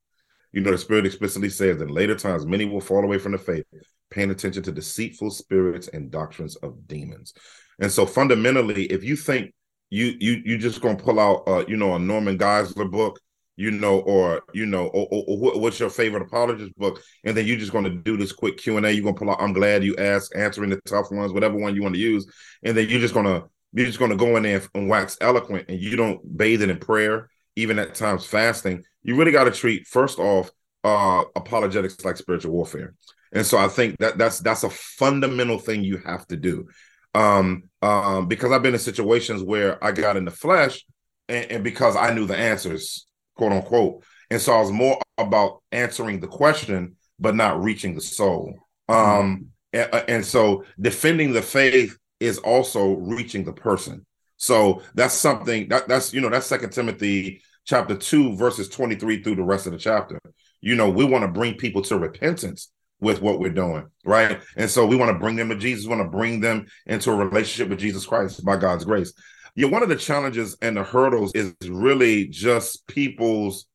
You 0.55 0.61
know, 0.61 0.71
the 0.71 0.79
Spirit 0.79 1.05
explicitly 1.05 1.51
says 1.51 1.81
in 1.81 1.89
later 1.89 2.15
times, 2.15 2.47
many 2.47 2.65
will 2.65 2.81
fall 2.81 3.03
away 3.03 3.19
from 3.19 3.33
the 3.33 3.39
faith, 3.39 3.65
paying 4.09 4.31
attention 4.31 4.63
to 4.63 4.71
deceitful 4.71 5.33
spirits 5.33 5.89
and 5.89 6.13
doctrines 6.13 6.55
of 6.57 6.87
demons. 6.87 7.35
And 7.81 7.91
so, 7.91 8.07
fundamentally, 8.07 8.85
if 8.85 9.03
you 9.03 9.17
think 9.17 9.53
you 9.91 10.15
you 10.21 10.43
you 10.45 10.57
just 10.57 10.81
gonna 10.81 10.97
pull 10.97 11.19
out, 11.19 11.43
uh, 11.49 11.65
you 11.67 11.77
know, 11.77 11.97
a 11.97 11.99
Norman 11.99 12.39
Geisler 12.39 12.89
book, 12.89 13.19
you 13.57 13.73
know, 13.73 13.99
or 14.03 14.43
you 14.53 14.65
know, 14.65 14.87
or, 14.87 15.09
or, 15.11 15.25
or 15.27 15.61
what's 15.61 15.81
your 15.81 15.91
favorite 15.91 16.23
apologist 16.23 16.73
book, 16.77 17.03
and 17.25 17.37
then 17.37 17.49
you're 17.49 17.59
just 17.59 17.73
gonna 17.73 17.91
do 17.91 18.17
this 18.17 18.31
quick 18.31 18.57
Q 18.57 18.77
and 18.77 18.87
A. 18.87 18.93
You're 18.93 19.03
gonna 19.03 19.17
pull 19.17 19.31
out. 19.31 19.43
I'm 19.43 19.55
glad 19.55 19.83
you 19.83 19.97
asked, 19.97 20.37
answering 20.37 20.71
the 20.71 20.81
tough 20.83 21.11
ones, 21.11 21.33
whatever 21.33 21.57
one 21.57 21.75
you 21.75 21.83
want 21.83 21.97
to 21.97 22.01
use, 22.01 22.33
and 22.63 22.77
then 22.77 22.89
you're 22.89 23.01
just 23.01 23.15
gonna 23.15 23.43
you're 23.73 23.87
just 23.87 23.99
gonna 23.99 24.15
go 24.15 24.37
in 24.37 24.45
there 24.45 24.63
and 24.77 24.89
wax 24.89 25.19
eloquent, 25.21 25.69
and 25.69 25.81
you 25.81 25.97
don't 25.97 26.39
bathe 26.39 26.63
it 26.63 26.71
in 26.71 26.79
prayer, 26.79 27.29
even 27.57 27.81
at 27.81 27.97
times 27.97 28.25
fasting 28.25 28.85
you 29.05 29.17
really 29.17 29.33
got 29.33 29.45
to 29.45 29.51
treat 29.51 29.87
first 29.87 30.19
off 30.19 30.51
uh, 30.83 31.25
apologetics 31.37 32.05
like 32.05 32.17
spiritual 32.17 32.53
warfare. 32.53 32.95
And 33.33 33.47
so 33.47 33.59
I 33.59 33.69
think 33.69 33.99
that 33.99 34.19
that's 34.19 34.41
that's 34.41 34.65
a 34.65 34.71
fundamental 34.71 35.59
thing 35.59 35.85
you 35.85 35.99
have 35.99 36.27
to 36.29 36.37
do. 36.37 36.69
Um, 37.15 37.65
um, 37.81 38.27
because 38.27 38.51
I've 38.51 38.63
been 38.63 38.75
in 38.75 38.81
situations 38.81 39.43
where 39.43 39.83
I 39.85 39.93
got 39.93 40.17
in 40.17 40.25
the 40.25 40.33
flesh 40.33 40.85
and, 41.29 41.51
and 41.51 41.65
because 41.65 41.97
I 41.97 42.13
knew 42.13 42.27
the 42.27 42.37
answers, 42.37 43.07
quote 43.37 43.53
unquote. 43.53 44.05
And 44.31 44.41
so 44.41 44.53
I 44.53 44.61
was 44.61 44.73
more 44.73 45.01
about 45.19 45.63
answering 45.71 46.21
the 46.21 46.27
question, 46.27 46.97
but 47.21 47.37
not 47.37 47.63
reaching 47.63 47.95
the 47.95 48.01
soul. 48.01 48.59
Um, 48.89 49.49
and, 49.73 50.05
and 50.09 50.27
so 50.27 50.65
defending 50.81 51.33
the 51.33 51.43
faith 51.43 51.97
is 52.21 52.39
also 52.39 52.95
reaching 52.95 53.45
the 53.45 53.53
person. 53.53 54.05
So 54.37 54.83
that's 54.95 55.15
something 55.15 55.69
that 55.69 55.89
that's 55.89 56.13
you 56.13 56.21
know 56.21 56.29
that's 56.29 56.47
Second 56.47 56.71
Timothy 56.71 57.43
chapter 57.65 57.97
2, 57.97 58.37
verses 58.37 58.69
23 58.69 59.23
through 59.23 59.37
the 59.37 59.43
rest 59.43 59.67
of 59.67 59.73
the 59.73 59.79
chapter. 59.79 60.19
you 60.61 60.75
know, 60.75 60.89
we 60.89 61.05
want 61.05 61.23
to 61.23 61.29
bring 61.29 61.55
people 61.55 61.83
to 61.83 61.99
repentance 61.99 62.71
with 63.01 63.21
what 63.21 63.39
we're 63.39 63.51
doing, 63.51 63.87
right? 64.05 64.41
And 64.57 64.71
so 64.71 64.87
we 64.87 64.97
want 64.97 65.11
to 65.11 65.19
bring 65.19 65.37
them 65.37 65.51
to 65.51 65.57
Jesus, 65.57 65.85
we 65.85 65.95
want 65.95 66.03
to 66.03 66.17
bring 66.17 66.41
them 66.41 66.67
into 66.87 67.11
a 67.11 67.15
relationship 67.15 67.69
with 67.69 67.79
Jesus 67.79 68.07
Christ 68.07 68.45
by 68.45 68.57
God's 68.57 68.85
grace. 68.85 69.13
Yeah, 69.55 69.69
one 69.69 69.83
of 69.83 69.89
the 69.89 69.97
challenges 69.97 70.57
and 70.63 70.77
the 70.77 70.83
hurdles 70.83 71.33
is 71.35 71.55
really 71.69 72.27
just 72.27 72.87
people's 72.87 73.67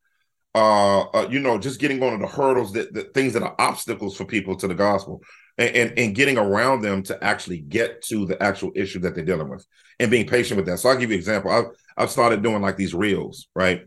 uh, 0.55 1.01
uh 1.01 1.27
you 1.29 1.39
know, 1.39 1.59
just 1.59 1.79
getting 1.79 2.01
on 2.01 2.19
the 2.19 2.27
hurdles 2.27 2.73
that 2.73 2.91
the 2.91 3.03
things 3.03 3.33
that 3.33 3.43
are 3.43 3.55
obstacles 3.59 4.17
for 4.17 4.25
people 4.25 4.55
to 4.57 4.67
the 4.67 4.73
gospel 4.73 5.21
and, 5.59 5.75
and, 5.75 5.99
and 5.99 6.15
getting 6.15 6.37
around 6.37 6.81
them 6.81 7.03
to 7.03 7.23
actually 7.23 7.59
get 7.59 8.01
to 8.01 8.25
the 8.25 8.41
actual 8.41 8.71
issue 8.75 8.99
that 8.99 9.13
they're 9.13 9.23
dealing 9.23 9.49
with 9.49 9.65
and 9.99 10.09
being 10.09 10.25
patient 10.25 10.57
with 10.57 10.65
that. 10.65 10.79
So 10.79 10.89
I'll 10.89 10.97
give 10.97 11.11
you 11.11 11.15
an 11.15 11.19
example. 11.19 11.51
I've 11.51 11.65
I've 11.99 12.11
started 12.11 12.41
doing 12.41 12.61
like 12.61 12.77
these 12.77 12.93
reels, 12.93 13.47
right? 13.55 13.85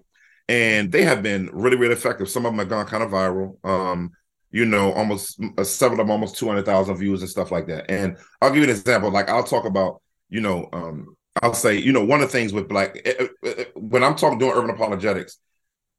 And 0.48 0.92
they 0.92 1.02
have 1.02 1.22
been 1.22 1.50
really, 1.52 1.76
really 1.76 1.94
effective. 1.94 2.28
Some 2.28 2.44
of 2.44 2.52
them 2.52 2.58
have 2.58 2.68
gone 2.68 2.86
kind 2.86 3.02
of 3.02 3.10
viral. 3.10 3.56
Um, 3.64 4.10
you 4.50 4.66
know, 4.66 4.92
almost 4.92 5.40
uh, 5.56 5.64
several 5.64 5.98
of 5.98 6.06
them 6.06 6.10
almost 6.10 6.36
200,000 6.36 6.96
views 6.96 7.22
and 7.22 7.30
stuff 7.30 7.50
like 7.50 7.66
that. 7.68 7.90
And 7.90 8.18
I'll 8.40 8.50
give 8.50 8.58
you 8.58 8.64
an 8.64 8.70
example. 8.70 9.10
Like 9.10 9.30
I'll 9.30 9.44
talk 9.44 9.64
about, 9.64 10.02
you 10.28 10.42
know, 10.42 10.68
um, 10.74 11.16
I'll 11.42 11.54
say, 11.54 11.78
you 11.78 11.92
know, 11.92 12.04
one 12.04 12.20
of 12.20 12.28
the 12.28 12.32
things 12.32 12.52
with 12.52 12.68
black, 12.68 13.00
eh, 13.04 13.14
eh, 13.18 13.26
eh, 13.44 13.64
when 13.74 14.04
I'm 14.04 14.14
talking 14.14 14.38
doing 14.38 14.52
urban 14.52 14.70
apologetics, 14.70 15.38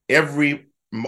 every 0.08 0.68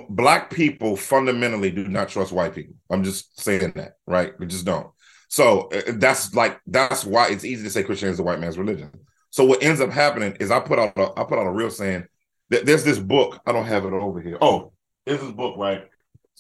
black 0.10 0.50
people 0.50 0.98
fundamentally 0.98 1.70
do 1.70 1.88
not 1.88 2.10
trust 2.10 2.32
white 2.32 2.56
people. 2.56 2.74
I'm 2.90 3.04
just 3.04 3.40
saying 3.40 3.74
that, 3.76 3.94
right? 4.08 4.34
We 4.40 4.48
just 4.48 4.66
don't. 4.66 4.88
So 5.28 5.70
that's 5.88 6.34
like 6.34 6.60
that's 6.66 7.06
why 7.06 7.28
it's 7.30 7.46
easy 7.46 7.64
to 7.64 7.70
say 7.70 7.84
Christianity 7.84 8.14
is 8.14 8.18
the 8.18 8.24
white 8.24 8.40
man's 8.40 8.58
religion. 8.58 8.92
So 9.36 9.44
what 9.44 9.62
ends 9.62 9.82
up 9.82 9.92
happening 9.92 10.38
is 10.40 10.50
I 10.50 10.62
put 10.62 10.80
out 10.80 10.94
a, 10.96 11.12
I 11.20 11.26
put 11.26 11.38
out 11.38 11.46
a 11.46 11.52
reel 11.52 11.70
saying 11.70 12.06
that 12.52 12.66
there's 12.66 12.86
this 12.86 12.98
book. 12.98 13.38
I 13.46 13.52
don't 13.52 13.66
have 13.66 13.84
it 13.84 13.92
over 13.92 14.22
here. 14.22 14.38
Oh, 14.40 14.72
there's 15.06 15.20
this 15.20 15.34
book, 15.34 15.58
right? 15.58 15.84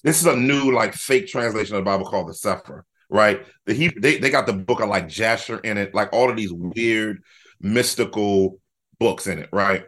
This 0.05 0.21
is 0.21 0.27
a 0.27 0.36
new 0.38 0.71
like 0.71 0.93
fake 0.93 1.27
translation 1.27 1.75
of 1.75 1.81
the 1.81 1.91
Bible 1.91 2.05
called 2.05 2.29
the 2.29 2.31
Cepher, 2.31 2.84
right? 3.10 3.45
The 3.65 3.73
he 3.73 3.89
they, 3.89 4.17
they 4.19 4.29
got 4.29 4.45
the 4.45 4.53
book 4.53 4.79
of 4.79 4.88
like 4.88 5.10
Jasher 5.10 5.60
in 5.60 5.77
it, 5.77 5.93
like 5.93 6.13
all 6.13 6.29
of 6.29 6.38
these 6.38 6.53
weird 6.53 7.21
mystical 7.60 8.62
books 8.97 9.27
in 9.27 9.39
it, 9.39 9.49
right? 9.51 9.84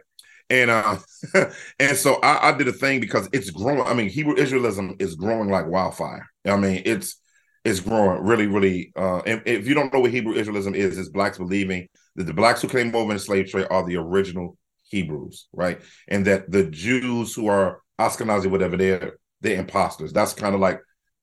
And 0.50 0.70
uh 0.70 0.98
and 1.80 1.96
so 1.96 2.16
I, 2.16 2.50
I 2.50 2.58
did 2.58 2.68
a 2.68 2.72
thing 2.72 3.00
because 3.00 3.26
it's 3.32 3.48
growing. 3.48 3.80
I 3.80 3.94
mean, 3.94 4.10
Hebrew 4.10 4.34
Israelism 4.34 5.00
is 5.00 5.14
growing 5.14 5.48
like 5.48 5.66
wildfire. 5.66 6.26
I 6.44 6.56
mean, 6.56 6.82
it's 6.84 7.18
it's 7.64 7.80
growing 7.80 8.22
really, 8.22 8.48
really. 8.48 8.92
Uh, 8.94 9.20
and 9.20 9.42
if 9.46 9.66
you 9.66 9.72
don't 9.72 9.92
know 9.94 10.00
what 10.00 10.10
Hebrew 10.10 10.34
Israelism 10.34 10.74
is, 10.74 10.98
it's 10.98 11.08
blacks 11.08 11.38
believing 11.38 11.88
that 12.18 12.24
the 12.24 12.34
blacks 12.34 12.60
who 12.60 12.68
came 12.68 12.94
over 12.94 13.12
in 13.12 13.16
the 13.16 13.22
slave 13.22 13.48
trade 13.48 13.68
are 13.70 13.86
the 13.86 13.96
original 13.96 14.58
Hebrews, 14.82 15.48
right? 15.52 15.80
And 16.08 16.26
that 16.26 16.50
the 16.50 16.64
Jews 16.64 17.32
who 17.32 17.46
are 17.46 17.80
Ashkenazi, 17.98 18.50
whatever, 18.50 18.76
they're 18.76 19.18
they're 19.40 19.58
imposters. 19.58 20.12
That's 20.12 20.34
kind 20.34 20.54
of 20.54 20.60
like 20.60 20.80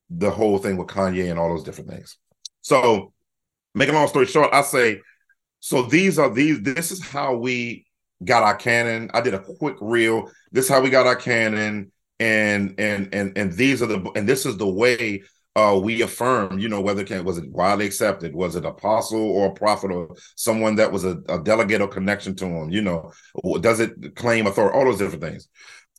the 0.10 0.32
whole 0.32 0.58
thing 0.58 0.78
with 0.78 0.88
Kanye 0.88 1.30
and 1.30 1.38
all 1.38 1.50
those 1.50 1.64
different 1.64 1.90
things. 1.90 2.18
So, 2.62 3.12
make 3.74 3.90
a 3.90 3.92
long 3.92 4.08
story 4.08 4.26
short, 4.26 4.54
I 4.54 4.62
say, 4.62 5.02
so 5.60 5.82
these 5.82 6.18
are 6.18 6.34
these. 6.34 6.62
This 6.62 6.92
is 6.92 7.06
how 7.06 7.36
we 7.36 7.86
got 8.24 8.44
our 8.44 8.56
canon. 8.56 9.12
I 9.14 9.20
did 9.20 9.34
a 9.34 9.40
quick 9.40 9.76
reel. 9.82 10.32
This 10.52 10.66
is 10.66 10.72
how 10.72 10.80
we 10.80 10.90
got 10.90 11.08
our 11.08 11.16
canon, 11.18 11.92
and 12.22 12.76
and 12.80 13.14
and 13.14 13.38
and 13.38 13.52
these 13.52 13.82
are 13.82 13.88
the 13.88 14.12
and 14.16 14.30
this 14.30 14.46
is 14.46 14.56
the 14.56 14.68
way 14.68 15.24
uh, 15.56 15.80
we 15.82 16.02
affirm, 16.02 16.60
you 16.60 16.68
know, 16.68 16.82
whether 16.82 17.02
it 17.02 17.08
can, 17.08 17.24
was 17.24 17.38
it 17.38 17.50
widely 17.50 17.86
accepted, 17.86 18.36
was 18.36 18.56
it 18.56 18.66
apostle 18.66 19.22
or 19.22 19.54
prophet 19.54 19.90
or 19.90 20.16
someone 20.36 20.76
that 20.76 20.92
was 20.92 21.06
a, 21.06 21.18
a 21.30 21.42
delegate 21.42 21.82
or 21.82 21.88
connection 21.88 22.36
to 22.36 22.46
him, 22.46 22.70
you 22.70 22.82
know, 22.82 23.12
does 23.62 23.80
it 23.80 24.16
claim 24.16 24.48
authority, 24.48 24.78
all 24.78 24.86
those 24.86 24.98
different 24.98 25.24
things. 25.24 25.48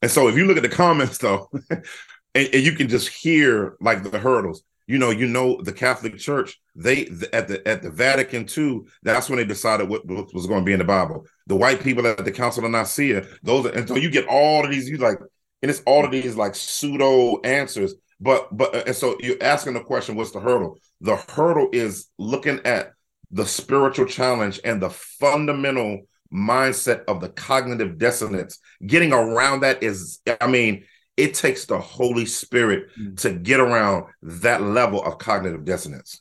And 0.02 0.10
so 0.10 0.28
if 0.28 0.36
you 0.36 0.44
look 0.44 0.58
at 0.58 0.62
the 0.62 0.68
comments 0.68 1.18
though, 1.18 1.50
and, 1.70 2.48
and, 2.52 2.62
you 2.62 2.72
can 2.72 2.88
just 2.88 3.08
hear 3.08 3.76
like 3.80 4.02
the 4.02 4.18
hurdles, 4.18 4.62
you 4.86 4.98
know, 4.98 5.10
you 5.10 5.26
know, 5.26 5.58
the 5.62 5.72
Catholic 5.72 6.18
Church, 6.18 6.60
they 6.74 7.06
at 7.32 7.48
the 7.48 7.66
at 7.66 7.82
the 7.82 7.90
Vatican 7.90 8.44
too, 8.44 8.86
that's 9.02 9.30
when 9.30 9.38
they 9.38 9.44
decided 9.44 9.88
what, 9.88 10.06
what 10.06 10.32
was 10.34 10.46
going 10.46 10.60
to 10.60 10.66
be 10.66 10.74
in 10.74 10.78
the 10.78 10.84
Bible. 10.84 11.26
The 11.46 11.56
white 11.56 11.82
people 11.82 12.06
at 12.06 12.24
the 12.24 12.30
Council 12.30 12.64
of 12.64 12.70
Nicaea, 12.70 13.26
those, 13.42 13.66
and 13.66 13.88
so 13.88 13.96
you 13.96 14.10
get 14.10 14.28
all 14.28 14.64
of 14.64 14.70
these, 14.70 14.88
you 14.88 14.98
like, 14.98 15.18
and 15.62 15.70
it's 15.70 15.82
all 15.86 16.04
of 16.04 16.10
these 16.10 16.36
like 16.36 16.54
pseudo 16.54 17.40
answers 17.40 17.94
but 18.20 18.54
but 18.56 18.86
and 18.86 18.96
so 18.96 19.16
you're 19.20 19.42
asking 19.42 19.74
the 19.74 19.80
question, 19.80 20.16
what's 20.16 20.30
the 20.30 20.40
hurdle? 20.40 20.78
The 21.00 21.16
hurdle 21.16 21.68
is 21.72 22.08
looking 22.18 22.60
at 22.64 22.92
the 23.30 23.46
spiritual 23.46 24.06
challenge 24.06 24.60
and 24.64 24.80
the 24.80 24.90
fundamental 24.90 26.02
mindset 26.32 27.04
of 27.06 27.20
the 27.20 27.28
cognitive 27.28 27.98
dissonance. 27.98 28.58
Getting 28.86 29.12
around 29.12 29.60
that 29.60 29.82
is, 29.82 30.20
I 30.40 30.46
mean, 30.46 30.84
it 31.16 31.34
takes 31.34 31.64
the 31.66 31.78
Holy 31.78 32.26
Spirit 32.26 32.88
mm. 32.98 33.18
to 33.20 33.32
get 33.32 33.60
around 33.60 34.06
that 34.22 34.62
level 34.62 35.02
of 35.02 35.18
cognitive 35.18 35.64
dissonance. 35.64 36.20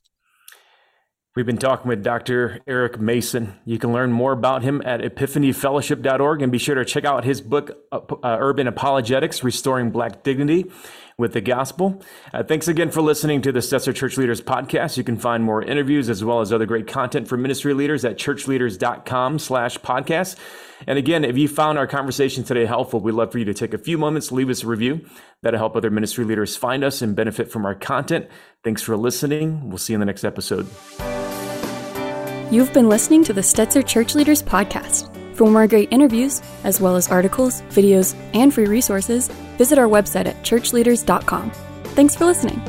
We've 1.36 1.46
been 1.46 1.58
talking 1.58 1.90
with 1.90 2.02
Dr. 2.02 2.62
Eric 2.66 2.98
Mason. 2.98 3.56
You 3.66 3.78
can 3.78 3.92
learn 3.92 4.10
more 4.10 4.32
about 4.32 4.64
him 4.64 4.82
at 4.86 5.02
epiphanyfellowship.org 5.02 6.42
and 6.42 6.50
be 6.50 6.58
sure 6.58 6.76
to 6.76 6.86
check 6.86 7.04
out 7.04 7.26
his 7.26 7.42
book, 7.42 7.72
uh, 7.92 8.00
uh 8.24 8.38
Urban 8.40 8.68
Apologetics 8.68 9.44
Restoring 9.44 9.92
Black 9.92 10.24
Dignity 10.24 10.72
with 11.18 11.34
the 11.34 11.42
Gospel. 11.42 12.02
Uh, 12.34 12.44
thanks 12.44 12.68
again 12.68 12.92
for 12.92 13.02
listening 13.02 13.42
to 13.42 13.52
the 13.52 13.60
Stetzer 13.60 13.96
Church 13.96 14.18
Leaders 14.18 14.42
podcast. 14.42 14.98
You 14.98 15.04
can 15.04 15.18
find 15.18 15.44
more 15.44 15.62
interviews 15.62 16.10
as 16.10 16.24
well 16.24 16.42
as 16.42 16.52
other 16.52 16.66
great 16.66 16.88
content 16.88 17.28
for 17.28 17.38
ministry 17.38 17.74
leaders 17.74 18.04
at 18.04 18.18
churchleaders.com 18.18 19.40
slash 19.40 19.78
podcast. 19.80 20.38
And 20.88 21.00
again, 21.00 21.24
if 21.24 21.38
you 21.38 21.48
found 21.48 21.78
our 21.78 21.88
conversation 21.88 22.44
today 22.44 22.66
helpful, 22.66 23.00
we'd 23.00 23.14
love 23.14 23.32
for 23.32 23.40
you 23.40 23.46
to 23.46 23.54
take 23.54 23.74
a 23.74 23.78
few 23.78 23.98
moments, 23.98 24.32
leave 24.32 24.50
us 24.50 24.64
a 24.64 24.68
review. 24.68 25.06
That'll 25.42 25.60
help 25.60 25.76
other 25.76 25.90
ministry 25.90 26.26
leaders 26.26 26.58
find 26.58 26.84
us 26.84 27.02
and 27.02 27.16
benefit 27.16 27.50
from 27.52 27.66
our 27.66 27.76
content. 27.76 28.28
Thanks 28.64 28.82
for 28.82 28.98
listening. 28.98 29.70
We'll 29.70 29.78
see 29.78 29.94
you 29.94 29.96
in 29.96 30.00
the 30.02 30.06
next 30.06 30.26
episode. 30.26 30.68
You've 32.52 32.74
been 32.74 32.90
listening 32.90 33.24
to 33.24 33.34
the 33.34 33.42
Stetzer 33.42 33.86
Church 33.86 34.16
Leaders 34.16 34.44
Podcast. 34.44 35.15
For 35.36 35.52
more 35.52 35.68
great 35.68 35.92
interviews, 35.92 36.42
as 36.64 36.80
well 36.80 36.96
as 36.96 37.10
articles, 37.10 37.62
videos, 37.64 38.16
and 38.34 38.54
free 38.54 38.68
resources, 38.68 39.28
visit 39.58 39.78
our 39.78 39.88
website 39.88 40.28
at 40.28 40.42
churchleaders.com. 40.44 41.52
Thanks 41.96 42.16
for 42.16 42.26
listening. 42.26 42.62